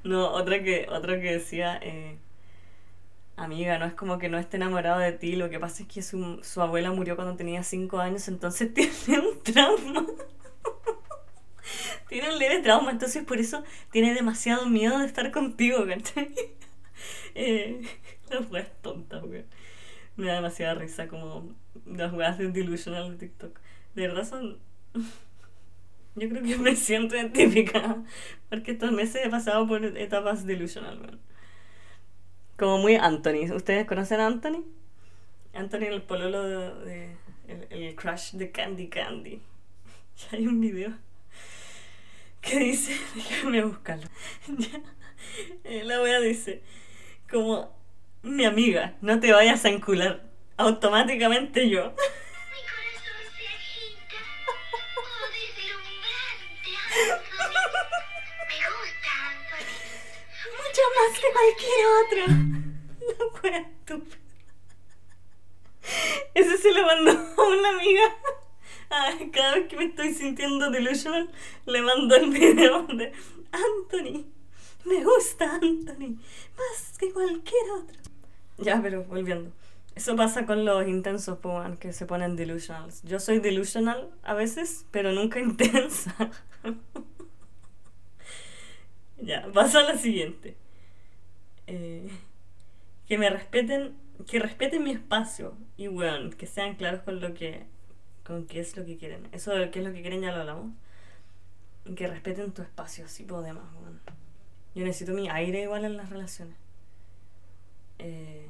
[0.04, 2.18] no, otra que, otra que decía, eh,
[3.38, 6.02] amiga, no es como que no esté enamorado de ti, lo que pasa es que
[6.02, 10.06] su, su abuela murió cuando tenía 5 años, entonces tiene un trauma.
[12.10, 16.34] Tiene un leve trauma, entonces por eso tiene demasiado miedo de estar contigo, ¿cachai?
[17.36, 17.82] eh,
[18.30, 19.46] las weas tontas, weón.
[20.18, 23.58] Me da demasiada risa como las weas de delusional de TikTok.
[23.96, 24.58] De verdad son...
[26.16, 28.04] Yo creo que me siento identificada
[28.50, 31.20] porque estos meses he pasado por etapas delusional, weón.
[32.58, 33.54] Como muy Anthony.
[33.56, 34.66] ¿Ustedes conocen a Anthony?
[35.54, 37.16] Anthony, el pololo de,
[37.48, 39.42] el, el crush de Candy Candy.
[40.32, 40.94] Y hay un video
[42.42, 44.08] que dice, déjame buscarlo.
[44.48, 44.80] Ya.
[45.64, 46.64] Eh, La wea dice,
[47.30, 47.78] como,
[48.24, 50.24] mi amiga, no te vayas a encular.
[50.58, 51.92] Automáticamente yo.
[51.92, 54.18] Mi corazón se agita.
[54.98, 57.60] Oh, deslumbrante, Anthony.
[58.50, 59.78] Me gusta, Anthony.
[60.58, 62.24] Mucho más que cualquier otro.
[63.18, 64.18] La wea estúpida.
[66.34, 68.16] Ese se lo mandó a una amiga.
[69.32, 71.30] Cada vez que me estoy sintiendo delusional,
[71.66, 73.12] le mando el video de
[73.52, 74.26] Anthony.
[74.86, 76.18] Me gusta Anthony.
[76.58, 78.00] Más que cualquier otro.
[78.58, 79.52] Ya, pero volviendo.
[79.96, 83.04] Eso pasa con los intensos, po, man, que se ponen delusionals.
[83.04, 86.16] Yo soy delusional a veces, pero nunca intensa.
[89.18, 90.56] ya, paso a la siguiente.
[91.68, 92.10] Eh,
[93.08, 93.96] que me respeten,
[94.28, 97.66] que respeten mi espacio y weón, que sean claros con lo que,
[98.30, 99.28] con qué es lo que quieren.
[99.32, 100.72] Eso de qué es lo que quieren ya lo hablamos.
[101.84, 104.00] Y que respeten tu espacio, si podemos, weón.
[104.76, 106.56] Yo necesito mi aire igual en las relaciones.
[107.98, 108.48] Eh,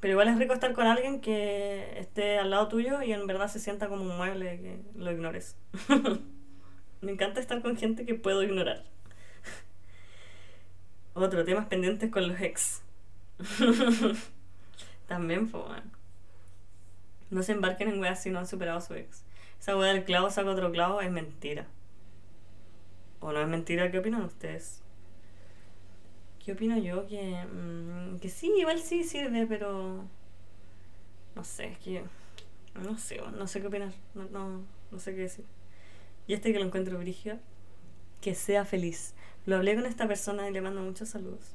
[0.00, 3.46] pero igual es rico estar con alguien que esté al lado tuyo y en verdad
[3.46, 5.56] se sienta como un mueble que lo ignores.
[7.00, 8.82] Me encanta estar con gente que puedo ignorar.
[11.14, 12.82] Otro, temas pendientes con los ex.
[15.06, 15.97] También, fue bueno.
[17.30, 19.24] No se embarquen en weas si no han superado a su ex.
[19.60, 21.66] Esa wea del clavo saca otro clavo es mentira.
[23.20, 23.90] ¿O no es mentira?
[23.90, 24.80] ¿Qué opinan ustedes?
[26.44, 27.06] ¿Qué opino yo?
[27.06, 30.04] Que, mm, que sí, igual sí sirve, pero...
[31.34, 32.04] No sé, es que...
[32.82, 33.92] No sé, no sé qué opinar.
[34.14, 35.44] No, no, no sé qué decir.
[36.26, 37.38] Y este que lo encuentro brígido,
[38.20, 39.14] que sea feliz.
[39.46, 41.54] Lo hablé con esta persona y le mando muchos saludos.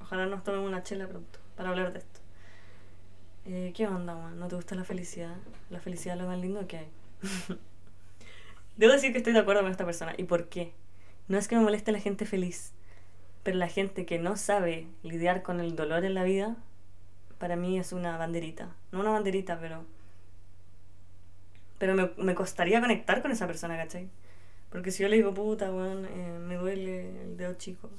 [0.00, 2.20] Ojalá nos tomemos una chela pronto para hablar de esto.
[3.48, 4.40] Eh, ¿Qué onda, man?
[4.40, 5.36] ¿No te gusta la felicidad?
[5.70, 6.88] La felicidad es lo más lindo que hay.
[8.76, 10.14] Debo decir que estoy de acuerdo con esta persona.
[10.18, 10.72] ¿Y por qué?
[11.28, 12.72] No es que me moleste la gente feliz,
[13.44, 16.56] pero la gente que no sabe lidiar con el dolor en la vida,
[17.38, 18.74] para mí es una banderita.
[18.90, 19.84] No una banderita, pero...
[21.78, 24.08] Pero me, me costaría conectar con esa persona, ¿cachai?
[24.70, 27.90] Porque si yo le digo, puta, weón, eh, me duele el dedo chico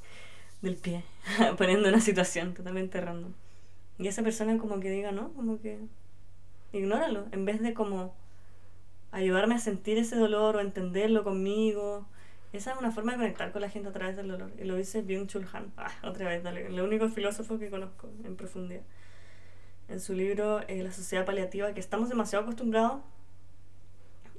[0.62, 1.04] del pie,
[1.58, 3.34] poniendo una situación totalmente random.
[3.98, 5.78] Y esa persona como que diga, no, como que
[6.72, 8.14] ignóralo, en vez de como
[9.14, 12.06] ayudarme a sentir ese dolor o entenderlo conmigo.
[12.52, 14.52] Esa es una forma de conectar con la gente a través del dolor.
[14.60, 15.72] Y lo dice Byung-Chul Han.
[15.76, 16.66] Ah, otra vez, dale.
[16.66, 18.82] El único filósofo que conozco en profundidad.
[19.88, 23.02] En su libro eh, La sociedad paliativa, que estamos demasiado acostumbrados,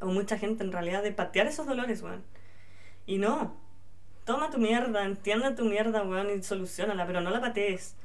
[0.02, 2.24] o mucha gente en realidad, de patear esos dolores, weón.
[3.06, 3.56] Y no.
[4.26, 7.96] Toma tu mierda, entiende tu mierda, weón, y solucionala, pero no la patees.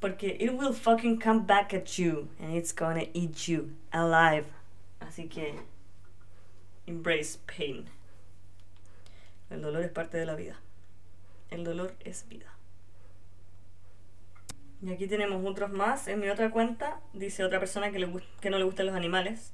[0.00, 4.46] Porque it will fucking come back at you, and it's gonna eat you alive.
[5.00, 5.54] Así que
[6.86, 7.86] Embrace pain.
[9.50, 10.56] El dolor es parte de la vida.
[11.50, 12.46] El dolor es vida.
[14.82, 16.06] Y aquí tenemos otros más.
[16.06, 18.08] En mi otra cuenta dice otra persona que, le
[18.40, 19.52] que no le gustan los animales.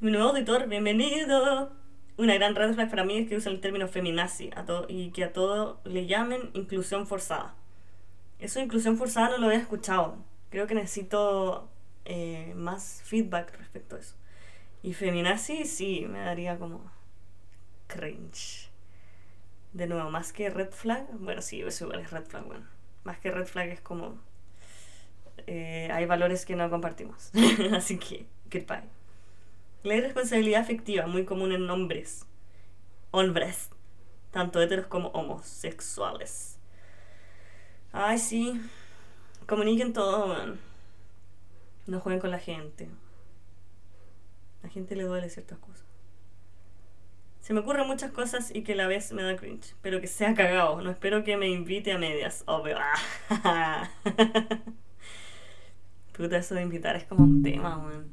[0.00, 1.72] Mi nuevo auditor, bienvenido.
[2.16, 5.10] Una gran red flag para mí es que usa el término feminazi a todo, y
[5.10, 7.56] que a todo le llamen inclusión forzada.
[8.42, 10.16] Eso inclusión forzada no lo había escuchado.
[10.50, 11.68] Creo que necesito
[12.04, 14.16] eh, más feedback respecto a eso.
[14.82, 16.90] Y feminazi sí, me daría como
[17.86, 18.68] cringe.
[19.72, 22.66] De nuevo, más que red flag, bueno, sí, eso igual es red flag, bueno.
[23.04, 24.18] Más que red flag es como...
[25.46, 27.30] Eh, hay valores que no compartimos.
[27.72, 28.88] Así que, goodbye.
[29.84, 32.26] La irresponsabilidad afectiva, muy común en hombres.
[33.12, 33.70] Hombres.
[34.32, 36.51] Tanto heteros como homosexuales.
[37.92, 38.60] Ay, sí.
[39.46, 40.58] Comuniquen todo, man.
[41.86, 42.88] No jueguen con la gente.
[44.62, 45.84] La gente le duele ciertas cosas.
[47.40, 49.74] Se me ocurren muchas cosas y que a la vez me da cringe.
[49.82, 50.80] Pero que sea cagado.
[50.80, 52.44] No espero que me invite a medias.
[52.46, 52.78] Obvio.
[56.16, 58.10] Puta, eso de invitar es como un tema, weón.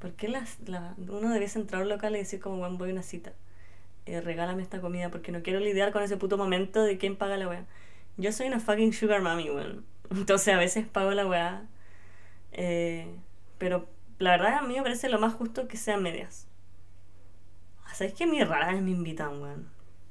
[0.00, 2.90] ¿Por qué las, la, uno debiese entrar a un local y decir como, weón, voy
[2.90, 3.32] a una cita?
[4.04, 7.36] Eh, regálame esta comida porque no quiero lidiar con ese puto momento de quién paga
[7.38, 7.64] la weá.
[8.16, 9.84] Yo soy una fucking sugar mommy, weón.
[10.10, 11.66] Entonces a veces pago la weá.
[12.52, 13.06] Eh,
[13.58, 13.88] pero
[14.18, 16.46] la verdad, a mí me parece lo más justo que sean medias.
[17.94, 18.26] ¿Sabes qué?
[18.26, 19.68] Mi rara me invitan, weón.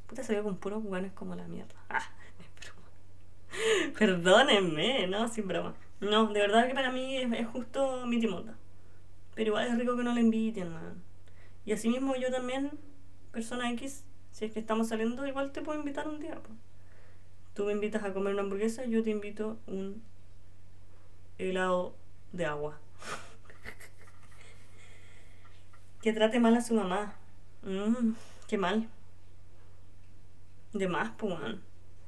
[0.07, 1.75] Puta, salió con puros weones como la mierda.
[1.89, 2.09] Ah,
[3.53, 5.75] es Perdónenme, no, sin broma.
[5.99, 8.55] No, de verdad que para mí es, justo mi timonda.
[9.35, 11.03] Pero igual es rico que no le inviten, weón.
[11.65, 12.71] Y así mismo yo también,
[13.31, 16.35] persona X, si es que estamos saliendo, igual te puedo invitar un día.
[16.35, 16.57] pues.
[17.61, 20.01] Tú me invitas a comer una hamburguesa, yo te invito un
[21.37, 21.93] helado
[22.31, 22.79] de agua
[26.01, 27.13] que trate mal a su mamá.
[27.61, 28.13] Mmm,
[28.47, 28.89] qué mal.
[30.73, 31.35] De más, pues,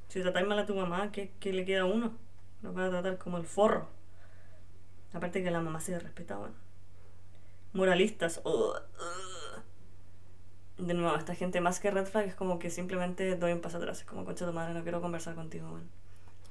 [0.08, 2.18] Si tratáis mal a tu mamá, ¿qué, le queda a uno?
[2.64, 3.90] Nos va a tratar como el forro.
[5.14, 6.50] Aparte que la mamá se respetaba.
[7.74, 8.42] Moralistas.
[10.78, 13.78] De nuevo, esta gente más que red flag es como que simplemente doy un paso
[13.78, 14.00] atrás.
[14.00, 15.88] Es como, concha tu madre, no quiero conversar contigo, man.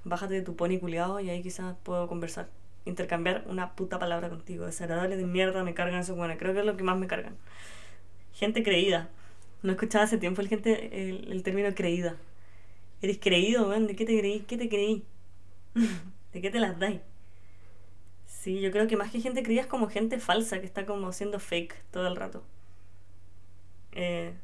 [0.04, 2.48] Bájate de tu pony culiado y ahí quizás puedo conversar
[2.84, 4.66] intercambiar una puta palabra contigo.
[4.66, 7.36] Desagradables de mierda, me cargan eso, bueno, creo que es lo que más me cargan.
[8.32, 9.08] Gente creída.
[9.62, 12.16] No escuchaba hace tiempo el, gente, el, término creída.
[13.00, 14.40] Eres creído, weón, ¿de qué te creí?
[14.40, 15.04] ¿Qué te creí?
[16.32, 17.00] ¿De qué te las dais?
[18.26, 21.12] Sí, yo creo que más que gente creída es como gente falsa que está como
[21.12, 22.42] siendo fake todo el rato.
[23.92, 24.34] Eh,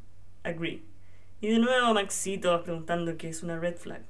[0.43, 0.83] agree.
[1.41, 4.03] Y de nuevo Maxito preguntando qué es una red flag.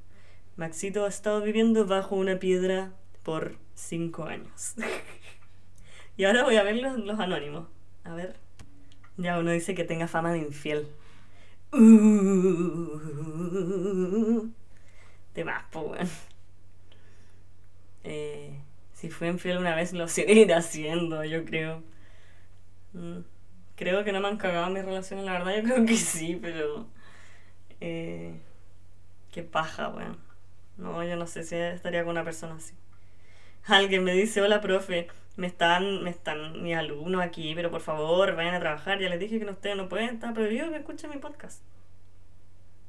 [0.57, 4.74] Maxito ha estado viviendo bajo una piedra por cinco años.
[6.16, 7.66] y ahora voy a ver los, anónimos.
[8.05, 8.36] A ver.
[9.16, 10.89] Ya uno dice que tenga fama de infiel.
[11.72, 12.89] Uh,
[15.34, 16.09] te vas, pues,
[18.05, 18.59] eh,
[18.95, 21.82] si fue infiel una vez, lo seguiré haciendo, yo creo.
[22.95, 23.18] Mm,
[23.79, 26.87] creo que no me han cagado mis relaciones, la verdad, yo creo que sí, pero.
[27.81, 28.41] Eh,
[29.33, 30.18] qué paja, weón.
[30.76, 32.74] No, yo no sé si estaría con una persona así
[33.68, 38.35] alguien me dice, hola profe, me están, me están mis alumnos aquí, pero por favor
[38.35, 39.01] vayan a trabajar.
[39.01, 41.62] Ya les dije que no, ustedes no pueden, está prohibido que escuchen mi podcast.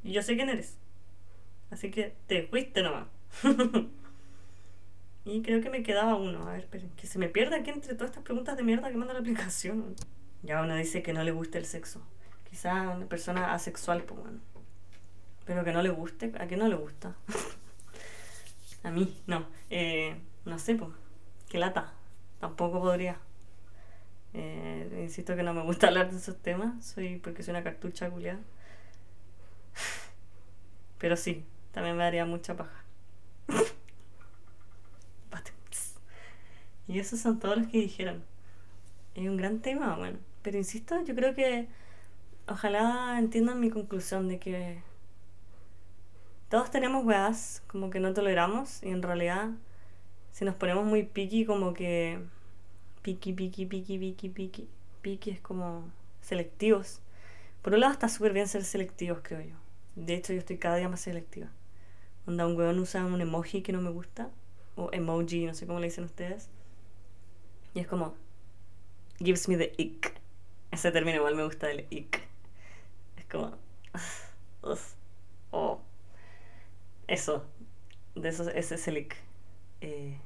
[0.04, 0.78] Y yo sé quién eres.
[1.70, 3.08] Así que te fuiste nomás.
[5.26, 6.48] y creo que me quedaba uno.
[6.48, 8.98] A ver, esperen, que se me pierda aquí entre todas estas preguntas de mierda que
[8.98, 9.96] manda la aplicación.
[10.44, 12.02] Ya uno dice que no le gusta el sexo.
[12.50, 14.40] Quizás una persona asexual, pues bueno.
[15.46, 17.16] Pero que no le guste, ¿a qué no le gusta?
[18.84, 19.48] a mí, no.
[19.70, 20.16] Eh,
[20.46, 20.92] no sé, pues.
[21.50, 21.94] Qué lata.
[22.40, 23.18] Tampoco podría.
[24.34, 28.10] Eh, insisto que no me gusta hablar de esos temas, soy porque soy una cartucha
[28.10, 28.40] culiada.
[31.00, 32.84] Pero sí, también me daría mucha paja.
[36.88, 38.24] y esos son todos los que dijeron.
[39.14, 40.18] Es un gran tema, bueno.
[40.42, 41.68] Pero insisto, yo creo que
[42.48, 44.82] ojalá entiendan mi conclusión de que
[46.50, 49.50] todos tenemos weas como que no toleramos y en realidad
[50.32, 52.20] si nos ponemos muy piqui como que
[53.02, 54.70] piqui, piqui, piqui, piqui, piqui,
[55.02, 55.84] piqui es como
[56.22, 57.02] selectivos.
[57.62, 59.56] Por un lado está súper bien ser selectivos, creo yo.
[59.96, 61.48] De hecho, yo estoy cada día más selectiva.
[62.24, 64.30] Cuando un weón usa un emoji que no me gusta,
[64.76, 66.50] o emoji, no sé cómo le dicen ustedes,
[67.74, 68.16] y es como,
[69.18, 70.19] gives me the ick.
[70.72, 72.22] Ese término igual me gusta del ick.
[73.18, 73.58] Es como,
[75.52, 75.82] oh.
[77.08, 77.46] Eso,
[78.16, 79.16] de eso, ese es el ick.
[79.82, 80.20] Eh,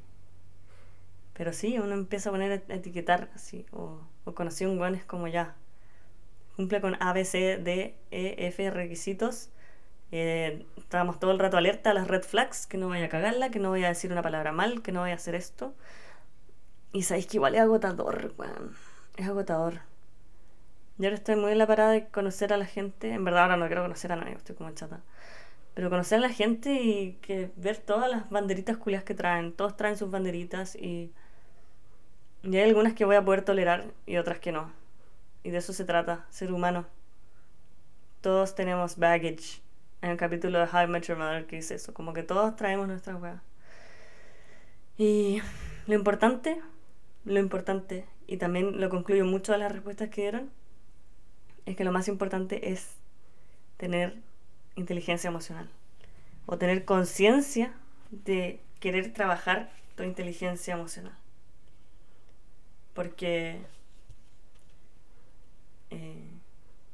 [1.34, 5.06] pero sí, uno empieza a poner a etiquetar así, o, o conocí un weón es
[5.06, 5.56] como ya,
[6.56, 9.50] cumple con A, B, C, D, E, F requisitos.
[10.12, 13.50] Eh, estábamos todo el rato alerta a las red flags, que no vaya a cagarla,
[13.50, 15.74] que no vaya a decir una palabra mal, que no vaya a hacer esto.
[16.92, 18.76] Y sabéis que igual es agotador, weón.
[19.18, 19.82] Es agotador.
[20.98, 23.12] Yo ahora estoy muy en la parada de conocer a la gente.
[23.12, 25.02] En verdad ahora no quiero conocer a nadie, estoy como chata.
[25.74, 29.54] Pero conocer a la gente y que ver todas las banderitas culias que traen.
[29.54, 31.12] Todos traen sus banderitas y...
[32.44, 34.72] Y hay algunas que voy a poder tolerar y otras que no.
[35.44, 36.86] Y de eso se trata, ser humano.
[38.22, 39.62] Todos tenemos baggage.
[40.02, 42.88] En el capítulo de How I Met Mother que dice eso, como que todos traemos
[42.88, 43.42] nuestras weas.
[44.98, 45.42] Y
[45.88, 46.62] lo importante,
[47.26, 50.52] lo importante, y también lo concluyo mucho de las respuestas que dieron,
[51.66, 52.96] es que lo más importante es
[53.78, 54.16] tener
[54.76, 55.70] inteligencia emocional.
[56.46, 57.74] O tener conciencia
[58.12, 61.18] de querer trabajar tu inteligencia emocional.
[62.94, 63.62] Porque
[65.90, 66.30] eh,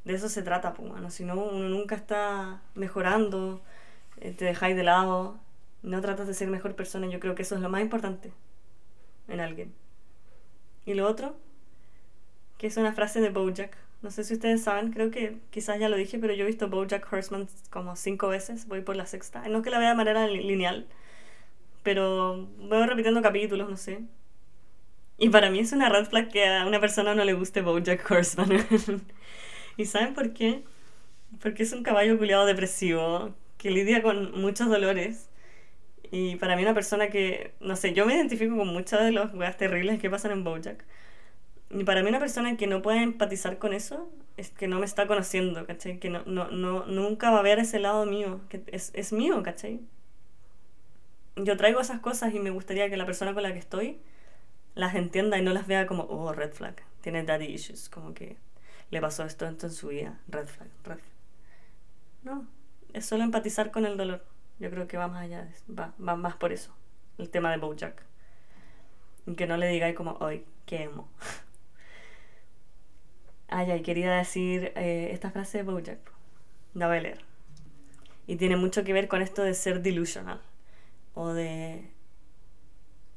[0.05, 3.61] de eso se trata, pues, si no, uno nunca está mejorando,
[4.17, 5.39] eh, te dejáis de lado,
[5.81, 8.31] no tratas de ser mejor persona, yo creo que eso es lo más importante
[9.27, 9.73] en alguien.
[10.85, 11.35] Y lo otro,
[12.57, 15.89] que es una frase de Bojack, no sé si ustedes saben, creo que quizás ya
[15.89, 19.47] lo dije, pero yo he visto Bojack Horseman como cinco veces, voy por la sexta,
[19.49, 20.87] no es que la vea de manera lineal,
[21.83, 24.01] pero voy repitiendo capítulos, no sé.
[25.17, 28.09] Y para mí es una red flag que a una persona no le guste Bojack
[28.09, 28.65] Horseman.
[29.77, 30.63] ¿Y saben por qué?
[31.41, 35.29] Porque es un caballo culiado depresivo que lidia con muchos dolores.
[36.11, 39.33] Y para mí una persona que, no sé, yo me identifico con muchas de las
[39.33, 40.85] weas terribles que pasan en Bojack.
[41.71, 44.85] Y para mí una persona que no puede empatizar con eso es que no me
[44.85, 45.99] está conociendo, ¿cachai?
[45.99, 49.43] Que no, no, no, nunca va a ver ese lado mío, que es, es mío,
[49.43, 49.81] ¿cachai?
[51.35, 53.99] Yo traigo esas cosas y me gustaría que la persona con la que estoy
[54.75, 58.37] las entienda y no las vea como, oh, red flag, tiene daddy issues, como que
[58.91, 60.99] le pasó esto, en su vida, red flag, red flag.
[62.23, 62.47] No,
[62.93, 64.25] es solo empatizar con el dolor.
[64.59, 66.73] Yo creo que va más allá, va, va más por eso,
[67.17, 68.03] el tema de Bojack.
[69.25, 71.09] Y que no le digáis como, hoy, qué emo.
[73.49, 75.99] Ay, ay, quería decir eh, esta frase de Bojack.
[76.73, 77.25] La voy a leer.
[78.27, 80.39] Y tiene mucho que ver con esto de ser delusional.
[81.15, 81.89] O de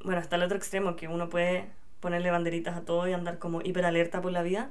[0.04, 1.66] bueno, hasta el otro extremo, que uno puede
[2.00, 4.70] ponerle banderitas a todo y andar como hiper alerta por la vida.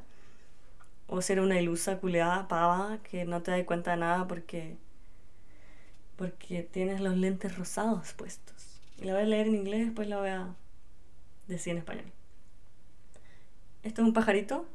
[1.08, 4.78] O ser una ilusa, culeada, pava, que no te das cuenta de nada porque,
[6.16, 8.82] porque tienes los lentes rosados puestos.
[8.98, 10.56] Y la voy a leer en inglés, después la voy a
[11.48, 12.06] decir en español.
[13.84, 14.66] Esto es un pajarito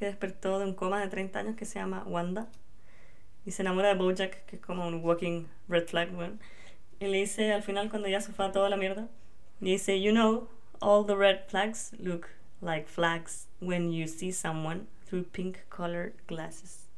[0.00, 2.48] que despertó de un coma de 30 años que se llama Wanda.
[3.44, 6.38] Y se enamora de Bojack, que es como un walking red flag, bueno.
[6.98, 9.08] Y le dice al final, cuando ya se fue a toda la mierda,
[9.60, 10.48] Dice, you know,
[10.80, 12.30] all the red flags look
[12.62, 16.88] like flags when you see someone through pink colored glasses.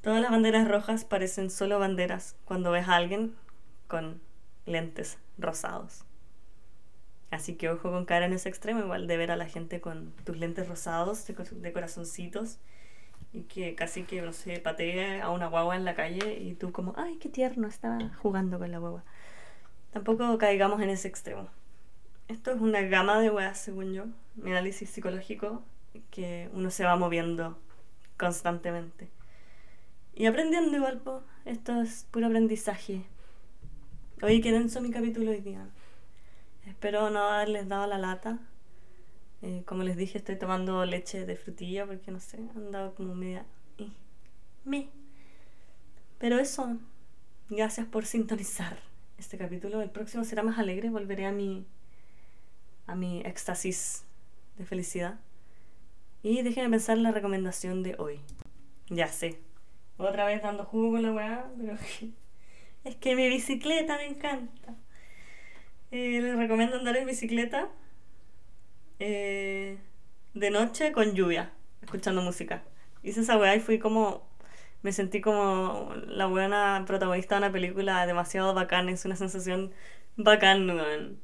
[0.00, 3.34] Todas las banderas rojas parecen solo banderas cuando ves a alguien
[3.88, 4.20] con
[4.66, 6.04] lentes rosados.
[7.30, 10.12] Así que ojo con cara en ese extremo, igual de ver a la gente con
[10.24, 12.58] tus lentes rosados de, corazoncitos
[13.34, 16.72] y que casi que, no sé, patee a una guagua en la calle y tú
[16.72, 19.04] como, ay, qué tierno, estaba jugando con la guagua.
[19.92, 21.48] Tampoco caigamos en ese extremo.
[22.28, 24.04] Esto es una gama de weas, según yo,
[24.36, 25.62] mi análisis psicológico,
[26.10, 27.58] que uno se va moviendo
[28.16, 29.08] constantemente.
[30.14, 31.22] Y aprendiendo igual, po.
[31.44, 33.04] esto es puro aprendizaje.
[34.22, 35.68] Oye, qué denso mi capítulo hoy día.
[36.68, 38.38] Espero no haberles dado la lata.
[39.40, 43.14] Eh, como les dije, estoy tomando leche de frutilla porque no sé, han dado como
[43.14, 43.46] media.
[44.64, 44.90] me.
[46.18, 46.76] Pero eso,
[47.48, 48.78] gracias por sintonizar
[49.16, 49.80] este capítulo.
[49.80, 51.64] El próximo será más alegre, volveré a mi,
[52.86, 54.04] a mi éxtasis
[54.58, 55.18] de felicidad.
[56.22, 58.20] Y déjenme pensar la recomendación de hoy.
[58.90, 59.40] Ya sé.
[59.96, 61.78] Otra vez dando jugo con la weá, pero
[62.84, 64.76] es que mi bicicleta me encanta.
[65.90, 67.68] Les recomiendo andar en bicicleta
[68.98, 69.78] eh,
[70.34, 72.62] de noche con lluvia, escuchando música.
[73.02, 74.28] Hice esa weá y fui como.
[74.82, 78.88] Me sentí como la buena protagonista de una película demasiado bacán.
[78.90, 79.72] Es una sensación
[80.16, 81.18] bacán.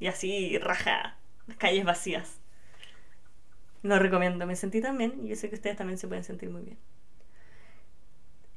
[0.00, 1.16] Y así, raja.
[1.46, 2.40] Las calles vacías.
[3.82, 4.44] Lo recomiendo.
[4.46, 6.78] Me sentí tan bien y yo sé que ustedes también se pueden sentir muy bien.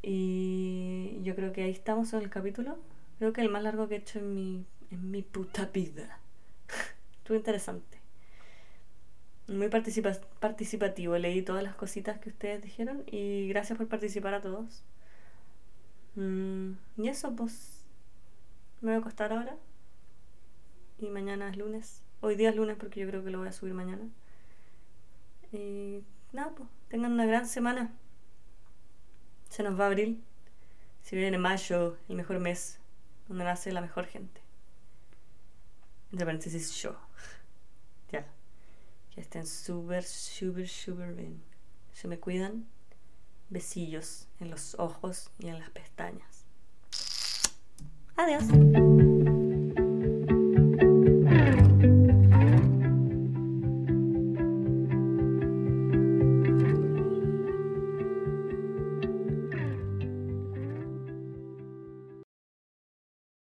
[0.01, 2.77] Y yo creo que ahí estamos en el capítulo.
[3.19, 6.19] Creo que el más largo que he hecho en mi, en mi puta vida.
[7.17, 7.99] Estuvo interesante.
[9.47, 11.17] Muy participa- participativo.
[11.17, 14.83] Leí todas las cositas que ustedes dijeron y gracias por participar a todos.
[16.15, 17.85] Mm, y eso, pues.
[18.81, 19.55] Me voy a acostar ahora.
[20.99, 22.01] Y mañana es lunes.
[22.21, 24.07] Hoy día es lunes porque yo creo que lo voy a subir mañana.
[25.51, 26.69] Y nada, pues.
[26.89, 27.91] Tengan una gran semana.
[29.49, 30.23] Se nos va abril.
[31.01, 32.79] Se viene mayo, el mejor mes,
[33.27, 34.39] donde nace la mejor gente.
[36.13, 36.95] Entre paréntesis, yo.
[38.11, 38.23] Ya.
[39.09, 41.41] Que estén súper, súper, súper bien.
[41.91, 42.67] Se me cuidan.
[43.49, 46.45] Besillos en los ojos y en las pestañas.
[48.15, 48.43] Adiós.